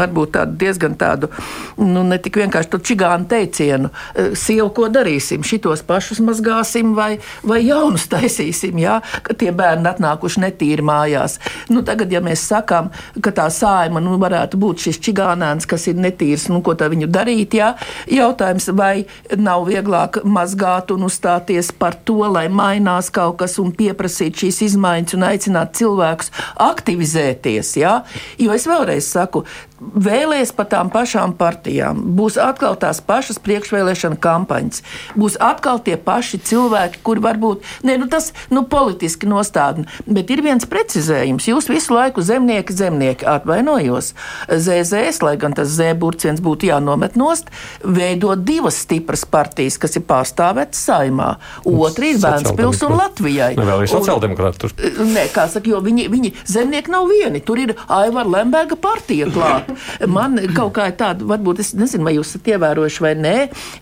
[0.00, 1.30] varbūt tādu diezgan tādu,
[1.78, 3.90] nu, ne tik vienkārši čigānu teicienu,
[4.38, 10.44] sievu, ko darīsim, šitos pašus mazgāsim vai, vai jaunus taisīsim, jā, ka tie bērni atnākuši
[10.46, 11.38] netīri mājās.
[11.70, 12.90] Nu, tagad, ja mēs sakām,
[13.22, 17.10] ka tā sājuma nu, varētu būt šis čigānēns, kas ir netīrs, nu, ko tā viņu
[17.10, 17.56] darīt.
[17.58, 17.72] Jā.
[18.10, 19.04] Jautājums, vai
[19.36, 25.16] nav vieglāk mazgāt un uzstāties par to, lai mainās kaut kas un pieprasīt šīs izmaiņas
[25.18, 27.74] un aicināt cilvēkus aktivizēties.
[27.80, 28.00] Jā.
[28.40, 29.44] Jo es vēlreiz saku,
[29.80, 32.02] vēlēs par tām pašām partijām.
[32.16, 34.82] Būs atkal tās pašas priekšvēlēšana kampaņas.
[35.18, 39.86] Būs atkal tie paši cilvēki, kuri varbūt ne, nu tas nu, politiski nostādni.
[40.06, 41.48] Bet ir viens precizējums.
[41.50, 44.12] Jūs visu laiku zemnieki, zemnieki atvainojos.
[44.50, 47.50] ZZS, lai gan tas zēburciens būtu jānomet nost,
[47.84, 51.32] veido divas stipras partijas, kas ir pārstāvētas saimā.
[51.64, 53.54] Otra ir Vēnspils un Latvijai.
[53.56, 54.74] Ne, vēl ir sociāldemokrāti tur.
[55.08, 57.40] Nē, kā saka, jo viņi, viņi zemnieki nav vieni.
[57.44, 59.69] Tur ir Aivar Lemberga partija klāt.
[60.10, 63.36] Man kaut kā ir tāda, varbūt es nezinu, vai jūs esat ievērojuši vai nē,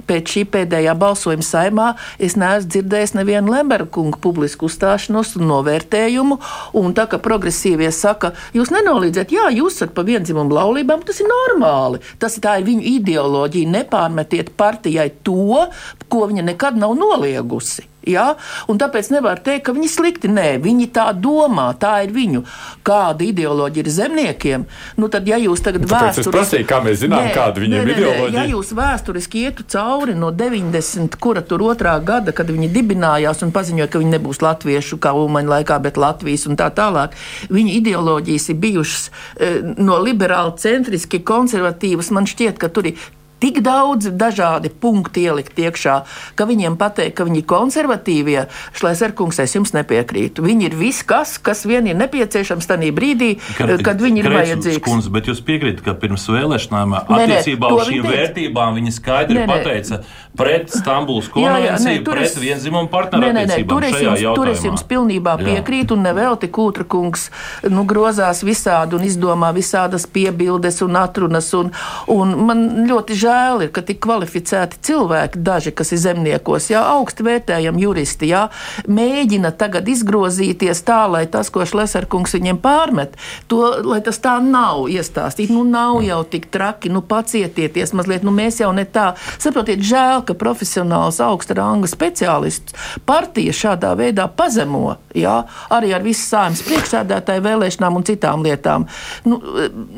[0.09, 6.39] pēc šī pēdējā balsojuma saimā es neesmu dzirdējis nevienu Lemberga kungu publisku uzstāšanos un novērtējumu.
[6.79, 11.31] Un tā kā progresīvie saka, jūs nenolīdzat, jā, jūs esat pa vienzimumu laulībām, tas ir
[11.31, 12.03] normāli.
[12.21, 13.73] Tas tā ir viņu ideoloģija.
[13.79, 15.67] Nepārmetiet partijai to,
[16.09, 17.87] ko viņa nekad nav noliegusi.
[18.09, 18.33] Ja?
[18.71, 20.31] Un tāpēc nevar teikt, ka viņi slikti.
[20.33, 22.45] Nē, viņi tā domā, tā ir viņu.
[22.87, 24.67] Kāda ideoloģija ir zemniekiem?
[25.01, 28.39] Nu, tad, ja jūs tagad vēsturiski, prasīju, kā mēs zinām, nē, kāda viņiem ir ideoloģija,
[28.39, 31.19] ja jūs vēsturiski ietu cauri no 90.
[31.21, 35.55] kura tur otrā gada, kad viņi dibinājās un paziņoja, ka viņi nebūs latviešu kā ulmaņa
[35.59, 37.17] laikā, bet Latvijas un tā tālāk,
[37.53, 39.53] viņa ideoloģijas ir bijušas e,
[39.83, 42.13] no liberāli centriski konservatīvas.
[42.15, 43.09] Man šķiet, ka tur ir
[43.43, 45.97] tik daudz dažādi punkti ielikt iekšā,
[46.39, 48.39] ka viņiem pateikt, ka viņi ir konservatīvie,
[48.79, 50.45] Šlēsarkungs, es jums nepiekrītu.
[50.45, 54.83] Viņi ir viss, kas, kas vien ir nepieciešams tajā brīdī, Kar, kad viņi ir vajadzīgi.
[54.85, 59.55] Kundze, bet jūs piekrītat, ka pirms vēlēšanām attiecībā uz šīm vērtībām viņi skaidri nē, nē.
[59.55, 60.03] pateica
[60.39, 63.71] pret Stambulas konvenciju, pret vienzimumu partnerattiecībām.
[63.73, 67.29] Tur es jums, tur es jums pilnībā piekrītu, un nevelti Kūtra kungs
[67.67, 71.73] nu, grozās visādi un izdomā visādas piebildes un atrunas, un,
[72.13, 76.83] un man ļoti žēl žēl ir, ka tik kvalificēti cilvēki, daži, kas ir zemniekos, jā,
[76.97, 78.47] augsti vērtējami juristi, jā,
[78.89, 83.17] mēģina tagad izgrozīties tā, lai tas, ko Šlesarkungs viņiem pārmet,
[83.51, 85.53] to, lai tas tā nav iestāstīt.
[85.53, 89.11] Nu, nav jau tik traki, nu, pacietieties mazliet, nu, mēs jau ne tā.
[89.41, 92.77] Saprotiet, žēl, ka profesionāls augsta ranga speciālists
[93.09, 95.41] partija šādā veidā pazemo, jā,
[95.75, 98.89] arī ar visu sājumas priekšsēdētāju vēlēšanām un citām lietām.
[99.29, 99.41] Nu,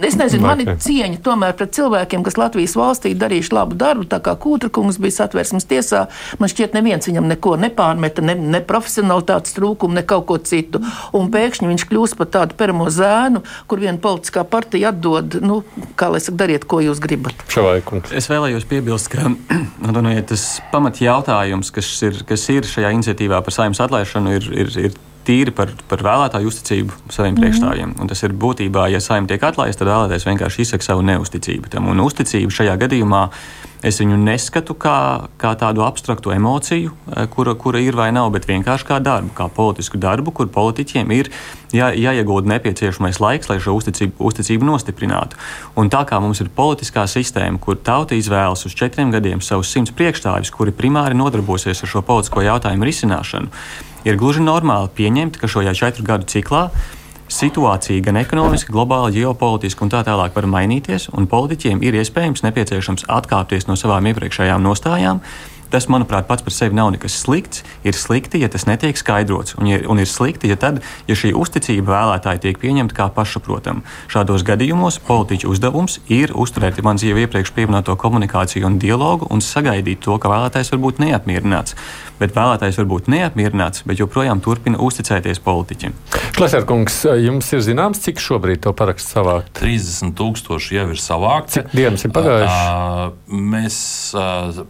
[0.06, 4.20] es nezinu, man ir cieņa tomēr pret cilvēkiem, kas Latvijas valstī darījuši labu darbu, tā
[4.24, 6.06] kā Kūtra kungs bija satversmes tiesā.
[6.40, 10.82] Man šķiet, neviens viņam neko nepārmeta, ne, ne profesionalitātes trūkumu, ne kaut ko citu.
[11.16, 15.60] Un pēkšņi viņš kļūst par tādu peramo zēnu, kur viena politiskā partija atdod, nu,
[16.00, 17.44] kā lai saka, dariet, ko jūs gribat.
[18.16, 19.28] Es vēlējos piebilst, ka
[20.16, 24.76] ja tas pamat jautājums, kas ir, kas ir šajā iniciatīvā par saimnes atlaišanu, ir, ir,
[24.88, 27.40] ir tīri par, par vēlētāju uzticību saviem mm.
[27.40, 27.96] priekšstājiem.
[28.00, 31.90] Un tas ir būtībā, ja saimnieks tiek atlaists, tad vēlētājs vienkārši izsaka savu neusticību tam.
[31.92, 33.26] Un uzticību šajā gadījumā
[33.80, 38.44] Es viņu neskatu kā, kā tādu abstraktu emociju, eh, kura, kura ir vai nav, bet
[38.44, 41.30] vienkārši kā darbu, kā politisku darbu, kur politiķiem ir
[41.72, 45.40] jā, jāiegūda nepieciešamais laiks, lai šo uzticību, uzticību nostiprinātu.
[45.80, 49.96] Un tā kā mums ir politiskā sistēma, kur tauta izvēlas uz četriem gadiem savus simts
[49.96, 53.48] priekšstājus, kuri primāri nodarbosies ar šo politisko jautājumu risināšanu,
[54.04, 56.68] ir gluži normāli pieņemt, ka šajā četru gadu ciklā
[57.30, 63.06] situācija gan ekonomiski, globāli, ģeopolitiski un tā tālāk var mainīties, un politiķiem ir iespējams nepieciešams
[63.06, 65.22] atkāpties no savām iepriekšējām nostājām,
[65.70, 67.62] Tas, manuprāt, pats par sevi nav nekas slikts.
[67.86, 71.30] Ir slikti, ja tas netiek skaidrots, un, ja, un ir slikti, ja, tad, ja šī
[71.38, 73.84] uzticība vēlētāji tiek pieņemta kā pašsaprotama.
[74.10, 80.02] Šādos gadījumos politiķu uzdevums ir uzturēt manas jau iepriekš pieminēto komunikāciju un dialogu un sagaidīt
[80.02, 81.76] to, ka vēlētājs var būt neapmierināts.
[82.20, 85.94] Bet vēlētājs var būt neapmierināts, bet joprojām turpina uzticēties politiķim.
[86.36, 89.54] Klasērkungs, jums ir zināms, cik šobrīd to parakstu savākt?
[89.60, 91.60] 30 tūkstoši jau ir savākti.
[91.60, 92.60] Cik dienas ir pagājušas?
[92.60, 93.80] Uh, mēs
[94.18, 94.62] uh,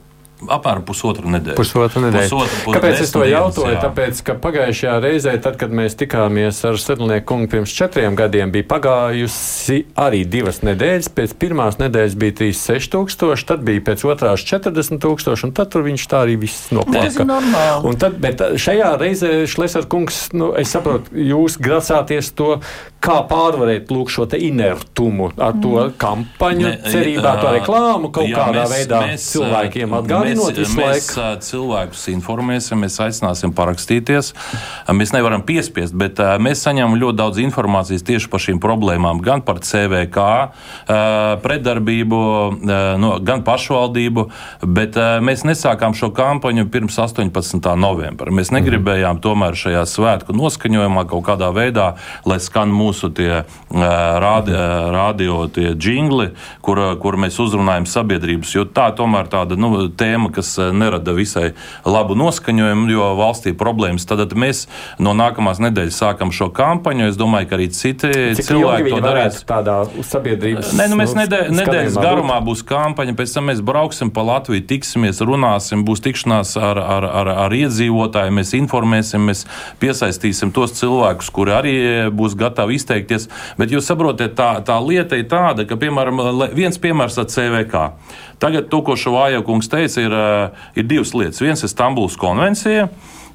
[0.48, 1.56] apmēram pusotru nedēļu.
[1.58, 2.28] Pusotru nedēļu.
[2.30, 3.74] Pusotru, pusotru Kāpēc es to jautāju?
[3.74, 3.80] Jā.
[3.84, 8.66] Tāpēc, ka pagājušajā reizē, tad, kad mēs tikāmies ar Sedlnieku kungu pirms četriem gadiem, bija
[8.70, 11.10] pagājusi arī divas nedēļas.
[11.16, 15.84] Pēc pirmās nedēļas bija 36 tūkstoši, tad bija pēc otrās 40 tūkstoši, un tad tur
[15.86, 17.26] viņš tā arī viss noplāka.
[17.86, 22.56] Un tad, bet šajā reizē Šlesar kungs, nu, es saprotu, jūs grasāties to,
[23.00, 25.94] kā pārvarēt lūk šo te inertumu ar to mm.
[26.00, 31.08] kampaņu, ne, cerībā to reklāmu kaut jā, kādā mēs, veidā mēs, cilvēkiem atgādināt mēs, mēs
[31.16, 31.44] laiku.
[31.46, 34.32] cilvēkus informēsim, mēs aicināsim parakstīties.
[34.94, 39.62] Mēs nevaram piespiest, bet mēs saņemam ļoti daudz informācijas tieši par šīm problēmām, gan par
[39.64, 40.26] CVK
[41.42, 42.20] pretdarbību,
[43.00, 44.26] no, gan pašvaldību,
[44.66, 47.70] bet mēs nesākām šo kampaņu pirms 18.
[47.80, 48.34] novembra.
[48.34, 51.94] Mēs negribējām tomēr šajā svētku noskaņojumā kaut kādā veidā,
[52.28, 54.54] lai skan mūsu tie rādi,
[54.92, 56.30] radio tie džingli,
[56.64, 61.12] kur, kur mēs uzrunājam sabiedrības, jo tā tomēr tāda nu, tēma tēma, kas eh, nerada
[61.12, 61.52] visai
[61.84, 64.06] labu noskaņojumu, jo valstī problēmas.
[64.06, 64.66] Tad mēs
[64.98, 67.08] no nākamās nedēļas sākam šo kampaņu.
[67.10, 69.40] Es domāju, ka arī citi Cik cilvēki to darīs.
[69.46, 74.22] Tādā sabiedrības Nē, nu mēs nedē, nedēļas garumā būs kampaņa, pēc tam mēs brauksim pa
[74.22, 79.46] Latviju, tiksimies, runāsim, būs tikšanās ar, ar, ar, ar iedzīvotājiem, mēs informēsim, mēs
[79.80, 81.76] piesaistīsim tos cilvēkus, kuri arī
[82.14, 83.28] būs gatavi izteikties.
[83.58, 86.22] Bet jūs saprotat, tā, tā lieta ir tāda, ka, piemēram,
[86.56, 87.86] viens piemērs ar CVK.
[88.40, 91.40] Tagad to, ko Šovāja kungs teica, ir, eh, ir divas lietas.
[91.42, 92.88] Viens ir Stambulas konvencija.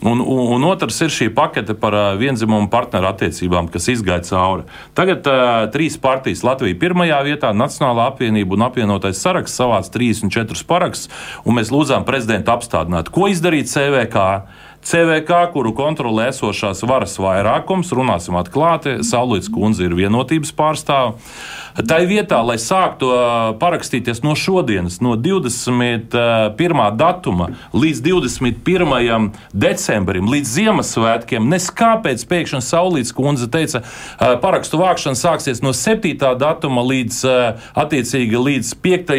[0.03, 4.65] Un, un, un otrs ir šī pakete par uh, vienzimumu partneru attiecībām, kas izgāja cauri.
[4.97, 5.37] Tagad uh,
[5.71, 11.09] trīs partijas Latvija pirmajā vietā, Nacionālā apvienība un apvienotais saraksts savāc 34 parakstus,
[11.47, 13.09] un mēs lūdzām prezidentu apstādināt.
[13.15, 14.27] Ko izdarīt CVK?
[14.85, 21.15] CVK, kuru kontrolē esošās varas vairākums, runāsim atklāti, Saulīts kundze ir vienotības pārstāve.
[21.75, 23.09] Tā ir vietā, lai sāktu
[23.59, 26.83] parakstīties no šodienas, no 21.
[26.95, 29.31] datuma līdz 21.
[29.51, 31.49] decembrim, līdz Ziemassvētkiem.
[31.51, 33.81] Neskāpēc pēkšņi Saulīts kundze teica,
[34.43, 36.13] parakstu vākšana sāksies no 7.
[36.39, 37.25] datuma līdz
[37.73, 39.17] attiecīgi līdz 5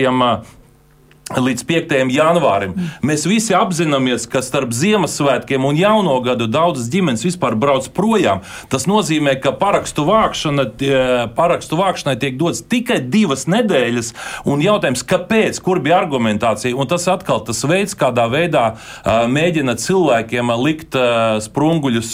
[1.26, 1.92] līdz 5.
[2.14, 2.76] janvārim.
[3.02, 8.44] Mēs visi apzināmies, ka starp Ziemassvētkiem un Jauno gadu daudzas ģimenes vispār brauc projām.
[8.70, 10.68] Tas nozīmē, ka parakstu, vākšana,
[11.34, 14.12] parakstu vākšanai tiek dots tikai divas nedēļas.
[14.46, 16.76] Un jautājums, kāpēc, kur bija argumentācija?
[16.78, 18.68] Un tas atkal tas veids, kādā veidā
[19.02, 20.94] mēģina cilvēkiem likt
[21.48, 22.12] sprunguļus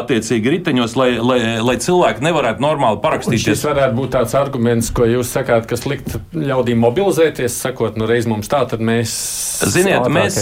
[0.00, 3.52] attiecīgi riteņos, lai, lai, lai cilvēki nevarētu normāli parakstīties.
[3.52, 8.08] Un šis varētu būt tāds arguments, ko jūs sakāt, kas likt ļaudīm mobilizēties, sakot, nu
[8.08, 9.12] reiz mums tā, tad mēs.
[9.70, 10.38] Ziniet, mēs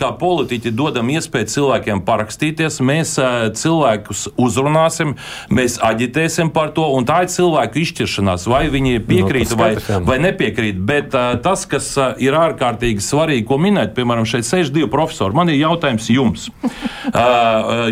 [0.00, 3.16] kā politiķi dodam iespēju cilvēkiem parakstīties, mēs
[3.60, 5.16] cilvēkus uzrunāsim,
[5.52, 9.72] mēs aģitēsim par to, un tā ir cilvēku izšķiršanās, vai viņi piekrīt no, vai,
[10.06, 10.80] vai nepiekrīt.
[10.88, 15.60] Bet tas, kas ir ārkārtīgi svarīgi, ko minēt, piemēram, šeit sēž divi profesori, man ir
[15.60, 16.48] jautājums jums.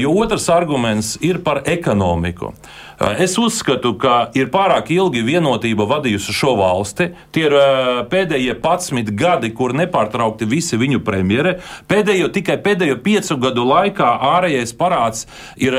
[0.05, 2.55] jo otrs arguments ir par ekonomiku.
[3.19, 7.09] Es uzskatu, ka ir pārāk ilgi vienotība vadījusi šo valsti.
[7.35, 7.57] Tie ir
[8.11, 11.57] pēdējie 11 gadi, kur nepārtraukti visi viņu premjeri.
[11.91, 15.27] Pēdējo, tikai pēdējo piecu gadu laikā ārējais parāds
[15.59, 15.77] ir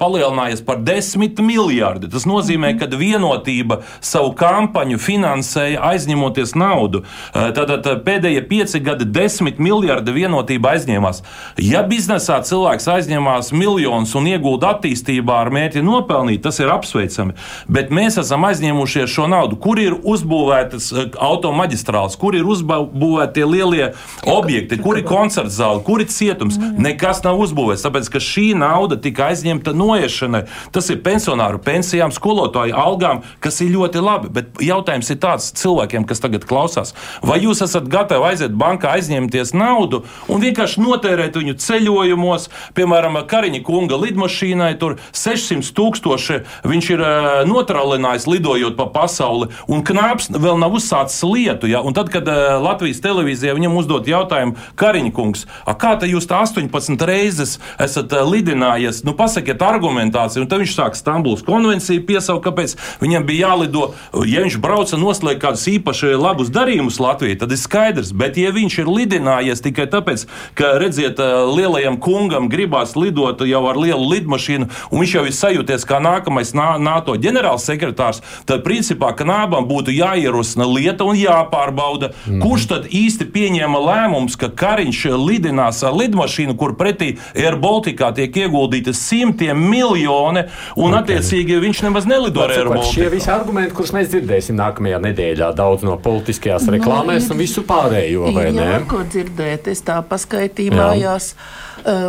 [0.00, 2.10] palielinājies par 10 miljardi.
[2.12, 7.04] Tas nozīmē, ka vienotība savu kampaņu finansēja aizņemoties naudu.
[7.32, 11.22] Tātad pēdējie pieci gadi- 10 miljardi vienotība aizņēmās.
[11.56, 17.36] Ja biznesā cilvēks aizņemās miljonus un iegūda attīstībā ar mērķi nopelnīt, tas ir apsveicami.
[17.68, 19.58] Bet mēs esam aizņēmušies šo naudu.
[19.60, 23.90] Kur ir uzbūvētas eh, automaģistrāls, kur ir uzbūvēti tie lielie
[24.28, 26.58] objekti, kur ir koncerta zāle, kur ir cietums?
[26.80, 30.44] Nekas nav uzbūvēts, tāpēc ka šī nauda tika aizņemta noiešanai.
[30.74, 34.32] Tas ir pensionāru pensijām, skolotāju algām, kas ir ļoti labi.
[34.40, 39.54] Bet jautājums ir tāds cilvēkiem, kas tagad klausās, vai jūs esat gatavi aiziet bankā, aizņemties
[39.56, 47.02] naudu un vienkārši notērēt viņu ceļojumos, piemēram, Kariņa kunga lidmašīnai, tur 600 tūkstoši viņš ir
[47.04, 51.70] uh, notralinājis lidojot pa pasauli, un Knāps vēl nav uzsācis lietu.
[51.70, 51.82] Ja?
[51.86, 55.46] Un tad, kad uh, Latvijas televīzijā viņam uzdot jautājumu, Kariņkungs,
[55.80, 60.76] kā te jūs tā 18 reizes esat uh, lidinājies, nu pasakiet argumentāciju, un tad viņš
[60.76, 63.90] sāk Stambuls konvenciju piesaukt, kāpēc viņam bija jālido.
[64.28, 68.80] Ja viņš brauca noslēgt kādus īpaši labus darījumus Latvijai, tad ir skaidrs, bet ja viņš
[68.82, 70.26] ir lidinājies tikai tāpēc,
[70.58, 71.20] ka, redziet,
[71.54, 76.29] lielajam kungam gribās lidot jau ar lielu lidmašīnu, un viņš jau ir sajūties kā nākamais
[76.30, 82.40] nākamais NATO ģenerālsekretārs, tad principā Knābam būtu jāierosina lieta un jāpārbauda, mm.
[82.44, 88.36] kurš tad īsti pieņēma lēmums, ka Kariņš lidinās ar lidmašīnu, kur pretī Air Baltica tiek
[88.36, 91.00] ieguldīti simtiem miljoni, un okay.
[91.02, 92.92] attiecīgi viņš nemaz nelido ar Air Baltica.
[92.94, 97.34] Šie visi argumenti, kurus mēs dzirdēsim nākamajā nedēļā, daudz no politiskajās nu, reklāmēs no, ir,
[97.34, 98.68] un visu pārējo, vai ne?
[98.70, 101.34] Jā, ko dzirdēt, es tā paskaitīju mājās.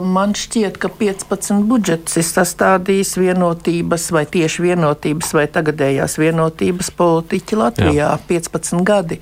[0.03, 7.59] Man šķiet, ka 15 budžets ir sastādījis vienotības vai tieši vienotības vai tagadējās vienotības politiķi
[7.59, 8.19] Latvijā Jā.
[8.29, 9.19] 15 gadi.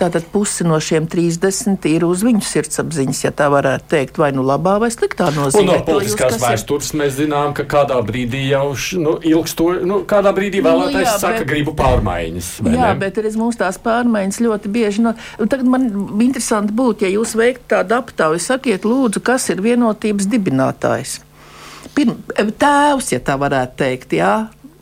[0.00, 4.44] Tātad pusi no šiem 30 ir uz viņu sirdsapziņas, ja tā varētu teikt, vai nu
[4.46, 5.62] labā vai sliktā nozīmē.
[5.62, 10.62] Un no politiskās vēstures mēs zinām, ka kādā brīdī jau nu, ilgsto, nu, kādā brīdī
[10.64, 12.52] vēlētājs nu, jā, saka, bet, gribu pārmaiņas.
[12.66, 12.92] Jā, ne?
[13.02, 15.04] bet redz, mums tās pārmaiņas ļoti bieži.
[15.06, 15.88] No, tagad man
[16.22, 21.20] interesanti būtu, ja jūs veiktu tādu aptauju, sakiet lūdzu, kas ir vienotības dibinātājs.
[21.96, 22.18] Pirm,
[22.60, 24.32] tēvs, ja tā varētu teikt, jā,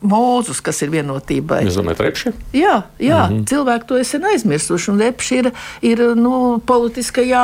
[0.01, 1.59] Mūzus, kas ir vienotībai.
[1.67, 2.31] Jūs domājat, repši?
[2.57, 3.43] Jā, jā mm -hmm.
[3.45, 4.91] cilvēki to ir aizmirsuši.
[4.91, 5.49] Un repši ir,
[5.85, 7.43] ir nu, politiskajā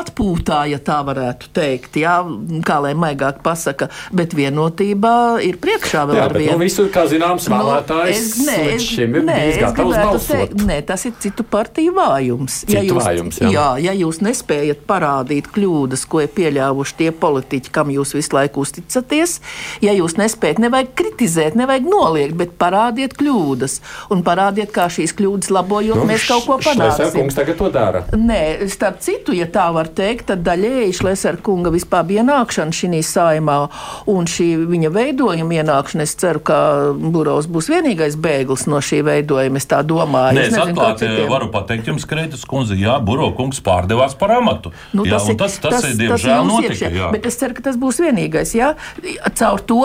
[0.00, 1.96] atpūtā, ja tā varētu teikt.
[2.02, 2.16] Jā,
[2.66, 6.52] kā lai maigāk pasaka, bet vienotībā ir priekšā vēl jā, ar vienu.
[6.52, 10.36] Nu, visur, kā zināms, nu, vēlētājs nu, nē, es, šim ir nē, bijis gatavs balsot.
[10.36, 12.58] Teikt, nē, tas ir citu partiju vājums.
[12.66, 13.52] Citu ja jūs, vājums jā.
[13.54, 18.66] jā, ja jūs nespējat parādīt kļūdas, ko ir pieļāvuši tie politiķi, kam jūs visu laiku
[18.66, 19.38] uzticaties,
[19.80, 23.78] ja jūs nespējat, nevajag kritizēt, nevajag noliegt, bet parādiet kļūdas.
[24.14, 27.12] Un parādiet, kā šīs kļūdas labojot, nu, mēs kaut ko panāksim.
[27.16, 28.04] Kungs tagad to dara.
[28.16, 33.58] Nē, starp citu, ja tā var teikt, tad daļēji Šlesera kunga vispār ienākšana šī saimā
[34.10, 36.58] un šī viņa veidojuma ienākšana, es ceru, ka
[36.92, 39.60] Burovs būs vienīgais bēglis no šī veidojuma.
[39.60, 40.36] Es tā domāju.
[40.38, 44.72] Nē, es, es atklāti varu pateikt jums, Kreitas kundze, jā, Burovs kungs pārdevās par amatu.
[44.96, 47.10] Nu, jā, tas, ir, tas, tas, tas ir diemžēl notika.
[47.14, 48.54] Bet es ceru, ka tas būs vienīgais.
[48.56, 48.72] Jā.
[49.38, 49.80] Caur to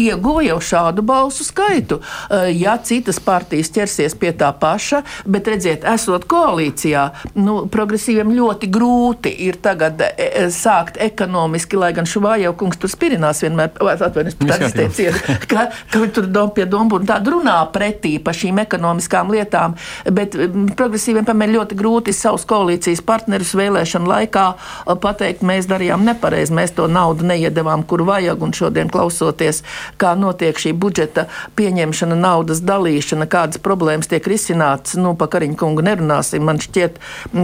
[0.00, 2.00] ieguva jau šādu balsu skaitu.
[2.30, 7.04] Eh, ja citas partijas ķersies pie tā paša, bet redziet, esot koalīcijā,
[7.40, 12.92] nu, progresīviem ļoti grūti ir tagad e, e, sākt ekonomiski, lai gan Šuvājau kungs tur
[12.92, 15.18] spirinās vienmēr, atvainojos, pat izteiciet,
[15.50, 19.76] ka, ka tur dom pie dombu un tādu runā pretī pa šīm ekonomiskām lietām,
[20.10, 20.36] bet
[20.78, 24.46] progresīviem pamēr ļoti grūti savus koalīcijas partnerus vēlēšanu laikā
[25.02, 29.62] pateikt, mēs darījām nepareizi, mēs to naudu neiedavām, kur vajag, un šodien klausoties,
[30.00, 31.26] kā notiek šī budžeta
[31.58, 34.96] pieņemšana, naudas dalīšana, kādas problēmas tiek risinātas.
[35.00, 36.44] Nu, pa Kariņu kungu nerunāsim.
[36.46, 36.98] Man šķiet,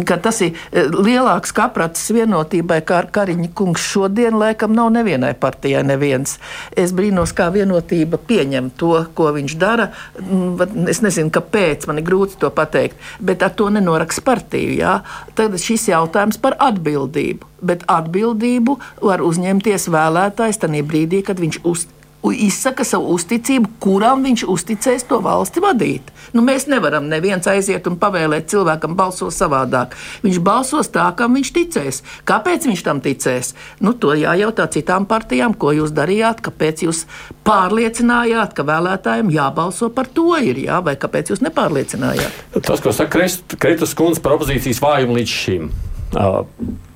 [0.09, 5.85] ka tas ir e, lielāks kaprats vienotībai, kā Kariņa kungs šodien laikam nav nevienai partijai
[5.87, 6.37] neviens.
[6.77, 9.91] Es brīnos, kā vienotība pieņem to, ko viņš dara.
[10.21, 14.77] Mm, es nezinu, kāpēc, man ir grūti to pateikt, bet ar to nenoraks partiju.
[14.81, 15.01] Jā.
[15.39, 17.53] Tad šis jautājums par atbildību.
[17.67, 18.77] Bet atbildību
[19.07, 21.87] var uzņemties vēlētājs tajā brīdī, kad viņš uz,
[22.33, 26.13] izsaka savu uzticību, kuram viņš uzticēs to valsti vadīt.
[26.35, 29.95] Nu, mēs nevaram neviens aiziet un pavēlēt cilvēkam balsot savādāk.
[30.25, 32.03] Viņš balsos tā, kam viņš ticēs.
[32.29, 33.55] Kāpēc viņš tam ticēs?
[33.81, 37.05] Nu, to jājautā citām partijām, ko jūs darījāt, kāpēc jūs
[37.47, 42.45] pārliecinājāt, ka vēlētājiem jābalso par to ir, jā, vai kāpēc jūs nepārliecinājāt?
[42.61, 45.71] Tas, ko saka Kritus kundze par opozīcijas vājumu līdz šim.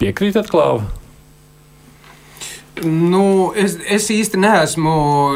[0.00, 0.99] Piekrītat, Klāva?
[2.84, 4.92] Nu, es, es īsti neesmu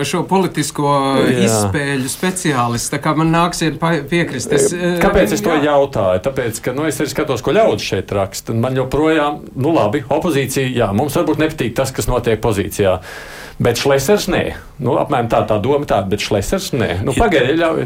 [0.06, 0.90] šo politisko
[1.26, 1.44] jā.
[1.44, 2.92] izspēļu speciālists.
[2.94, 3.76] Tā kā man nāksies
[4.10, 4.52] piekrist.
[4.54, 4.70] Es,
[5.02, 5.66] Kāpēc es to jā.
[5.68, 6.22] jautāju?
[6.24, 8.56] Tāpēc, ka nu, es arī skatos, ko ļaudis šeit raksta.
[8.56, 12.98] Man joprojām, nu labi, opozīcija, jā, mums varbūt nepatīk tas, kas notiek pozīcijā.
[13.58, 14.42] Bet Šlesers nē.
[14.82, 16.88] Nu, apmēram tā, tā doma tāda, bet Šlesers nē.
[17.06, 17.84] Nu, Pagaidiet, ļauj.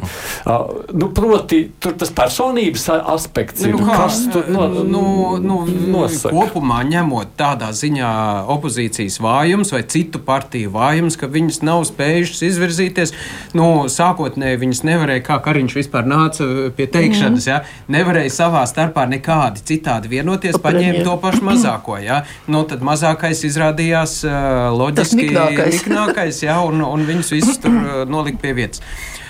[0.48, 3.74] Uh, nu, proti, tur tas personības aspekts ir.
[3.76, 5.02] Nu, kā, kas tur no, nu,
[5.44, 6.32] nu, nosaka?
[6.32, 8.12] Kopumā ņemot tādā ziņā
[8.56, 13.14] opozīcijas vājums vai citu partiju vājums, ka viņas nav spējušas izvirzīties.
[13.58, 17.50] Nu, sākotnēji viņas nevarēja, kā Kariņš vispār nāca pie teikšanas, mm.
[17.50, 17.60] ja,
[17.92, 21.98] nevarēja savā starpā nekādi citādi vienoties, paņēma to pašu mazāko.
[22.02, 22.22] Ja.
[22.50, 28.42] Nu, tad mazākais izrādījās uh, loģiski niknākais, jā, un, un viņus visus tur uh, nolikt
[28.42, 28.84] pie vietas.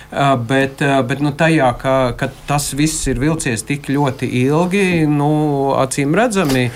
[0.09, 4.85] Uh, bet, uh, bet nu, tajā, ka, ka tas viss ir vilcies tik ļoti ilgi,
[5.05, 5.29] nu,
[5.77, 6.69] acīm redzami,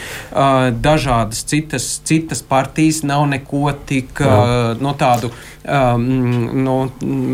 [0.84, 4.22] dažādas citas, citas partijas nav neko tik
[4.84, 5.32] no tādu
[5.64, 6.06] um,
[6.64, 6.76] no,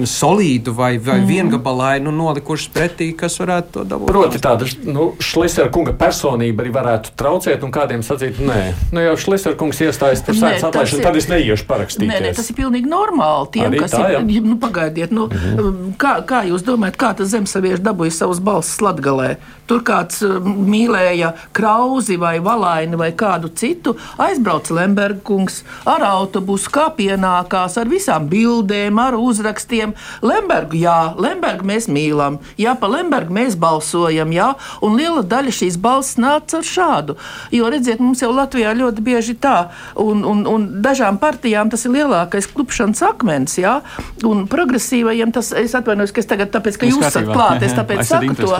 [0.08, 1.28] solīdu vai, vai mm.
[1.30, 4.12] viengabalainu nolikušas pretī, kas varētu to dabūt.
[4.12, 8.62] Proti, tāda nu, Šlisera kunga personība arī varētu traucēt, un kādiem sacīt, nē,
[8.94, 12.10] nu, jau Šlisera kungs iestājas par sēdes atlaišanu, tad es neiešu parakstīt.
[12.10, 13.52] Nē, nē, tas ir pilnīgi normāli.
[13.56, 14.44] Tiem, arī kas tā, ir, jā.
[14.46, 15.89] nu, pagaidiet, nu, mm -hmm.
[15.98, 19.38] Kā, kā jūs domājat, kā tas zemsavieši dabūja savus balsis Latgalē?
[19.70, 26.88] Tur kāds uh, mīlēja krauzi vai valaini vai kādu citu, aizbrauca Lembergungs ar autobusu, kā
[26.98, 29.94] pienākās ar visām bildēm, ar uzrakstiem.
[30.26, 34.50] Lembergu, jā, Lembergu mēs mīlam, jā, pa Lembergu mēs balsojam, jā,
[34.86, 37.18] un liela daļa šīs balss nāca ar šādu.
[37.54, 39.70] Jo, redziet, mums jau Latvijā ļoti bieži tā,
[40.02, 43.78] un, un, un dažām partijām tas ir lielākais klupšanas akmens, jā,
[44.26, 48.04] un progresīvajiem tas, es atvainojos, ka es tagad, tāpēc, ka jūs esat klāt, es tāpēc
[48.12, 48.52] saku to,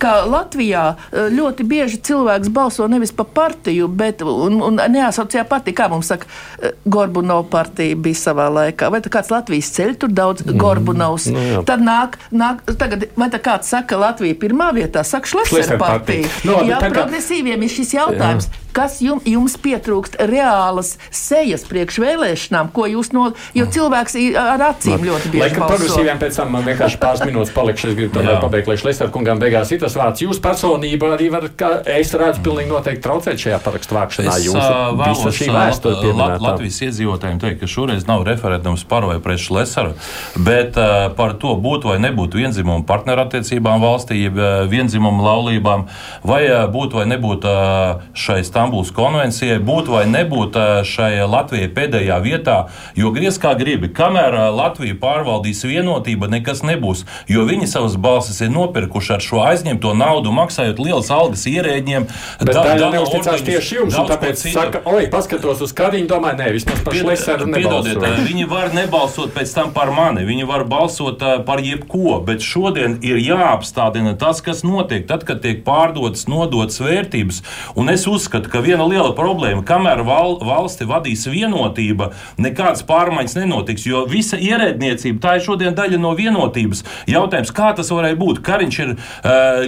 [0.00, 5.78] ka Latvijā eh, ļoti bieži cilvēks balso nevis pa partiju, bet, un, un neasociē partiju,
[5.82, 6.30] kā mums saka,
[6.62, 10.58] eh, Gorbunov partija bija savā laikā, vai vai kāds Latvijas ceļš, tur daudz mm.
[10.60, 11.28] Gorbunovs.
[11.32, 11.62] Nu, jā.
[11.68, 16.28] Tad nāk, nāk tagad, vai tā kāds saka, Latvija pirmā vietā, saka Šlesera partija.
[16.44, 18.50] No, nu, jā, progresīviem ir šis jautājums.
[18.50, 23.30] Jā kas jums, jums pietrūkst reālas sejas priekšvēlēšanām, ko jūs no.
[23.56, 25.70] Jo cilvēks ar acīm ļoti bieži balso.
[25.74, 27.90] Progresīviem pēc tam man vienkārši pāris minūtes palikšu.
[27.90, 30.22] Es gribu tomēr pabeigt, lai Šlesner kungam beigās ir tas vārds.
[30.24, 34.36] Jūs personība arī var, kā es redzu, pilnīgi noteikti traucēt šajā parakstu vākšanā.
[34.36, 34.60] Es Jūs,
[35.00, 39.94] vēlos šī vēsture Lat Latvijas iedzīvotājiem teikt, ka šoreiz nav referendums par vai pret Šlesneru,
[40.38, 44.38] bet uh, par to būtu vai nebūtu vienzimumu partnerattiecībām valstī, jeb
[44.70, 45.86] vienzimumu laulībām,
[46.26, 51.70] vai uh, būtu vai nebūtu uh, šai stāvokļi Stambulas konvencijai būt vai nebūt šai Latvijai
[51.72, 52.56] pēdējā vietā,
[52.92, 58.50] jo griez kā gribi, kamēr Latvija pārvaldīs vienotība, nekas nebūs, jo viņi savas balsis ir
[58.52, 62.04] nopirkuši ar šo aizņemto naudu, maksājot lielas algas ierēģiem.
[62.42, 66.50] Bet da, tā neusticās tieši jums, un tāpēc saka, oi, paskatos uz kadiņu, domāju, nē,
[66.58, 68.04] vismaz par šleseru nebalsot.
[68.28, 73.22] Viņi var nebalsot pēc tam par mani, viņi var balsot par jebko, bet šodien ir
[73.24, 77.40] jāapstādina tas, kas notiek tad, kad tiek pārdotas, nodotas vērtības.
[77.80, 83.86] Un es uzskatu, ka viena liela problēma, kamēr val, valsti vadīs vienotība, nekādas pārmaiņas nenotiks,
[83.88, 86.84] jo visa ierēdniecība tā ir šodien daļa no vienotības.
[87.10, 88.42] Jautājums, kā tas varēja būt?
[88.46, 88.94] Kariņš ir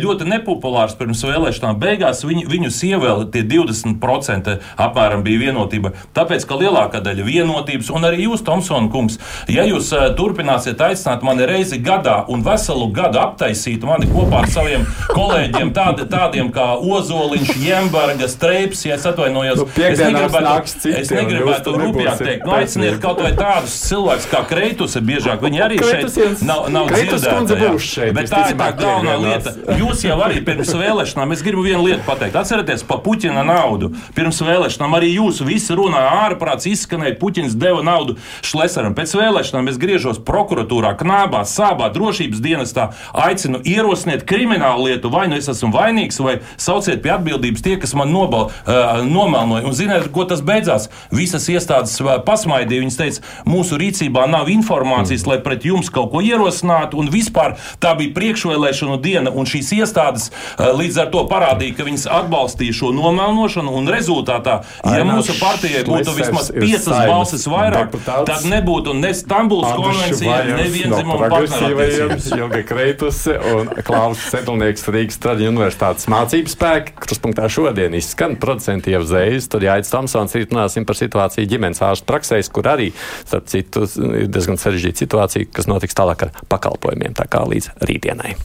[0.02, 1.78] ļoti nepopulārs pirms vēlēšanām.
[1.82, 4.56] Beigās viņu, viņus ievēlēja tie 20%
[4.86, 5.94] apmēram bija vienotība.
[6.16, 9.18] Tāpēc, ka lielākā daļa vienotības, un arī jūs, Tomsona kungs,
[9.52, 14.86] ja jūs turpināsiet aicināt mani reizi gadā un veselu gadu aptaisīt mani kopā ar saviem
[15.12, 19.58] kolēģiem, tādi, tādiem kā Ozoliņš, Jemberga, Streips, tips, ja es atvainojos.
[19.58, 24.42] Nu, es negribētu, citiem, es negribētu rupjāk teikt, nu, aiciniet kaut vai tādus cilvēkus kā
[24.48, 28.12] Kreitus, biežāk viņi arī šeit nav, nav dzirdēti.
[28.16, 29.54] Bet tā ir tā galvenā lieta.
[29.78, 32.38] Jūs jau arī pirms vēlēšanām, es gribu vienu lietu pateikt.
[32.42, 33.92] Atcerieties par Puķina naudu.
[34.16, 38.16] Pirms vēlēšanām arī jūs visi runāja ārprāts, izskanēja, Puķins deva naudu
[38.46, 38.96] Šlesaram.
[38.96, 45.38] Pēc vēlēšanām es griežos prokuratūrā, knābā, sābā, drošības dienestā, aicinu ierosiniet kriminālu lietu, vai nu
[45.38, 49.66] es esmu vainīgs, vai sauciet pie atbildības tie, kas man nobal uh, nomelnoja.
[49.66, 50.88] Un ziniet, ko tas beidzās?
[51.14, 52.82] Visas iestādes pasmaidīja.
[52.84, 57.00] Viņas teica, mūsu rīcībā nav informācijas, lai pret jums kaut ko ierosinātu.
[57.02, 61.86] Un vispār tā bija priekšvēlēšanu diena, un šīs iestādes uh, līdz ar to parādīja, ka
[61.88, 63.74] viņas atbalstīja šo nomelnošanu.
[63.82, 69.68] Un rezultātā, ja Aina mūsu partijai būtu vismaz piecas balsis vairāk, tad nebūtu ne Stambuls
[69.76, 72.30] konvencija, ne vienzimuma no partnerības.
[72.32, 76.96] Ilga Kreituse un Klaus Sedlnieks Rīgas Traģiņu universitātes mācības spēki.
[77.02, 82.08] Kruspunktā šodien izskan producenti jau zējas, tad jāiet Tamsons, rīt runāsim par situāciju ģimenes ārstu
[82.08, 82.90] praksēs, kur arī,
[83.24, 88.36] starp citu, ir diezgan sarežģīta situācija, kas notiks tālāk ar pakalpojumiem, tā kā līdz rītdienai.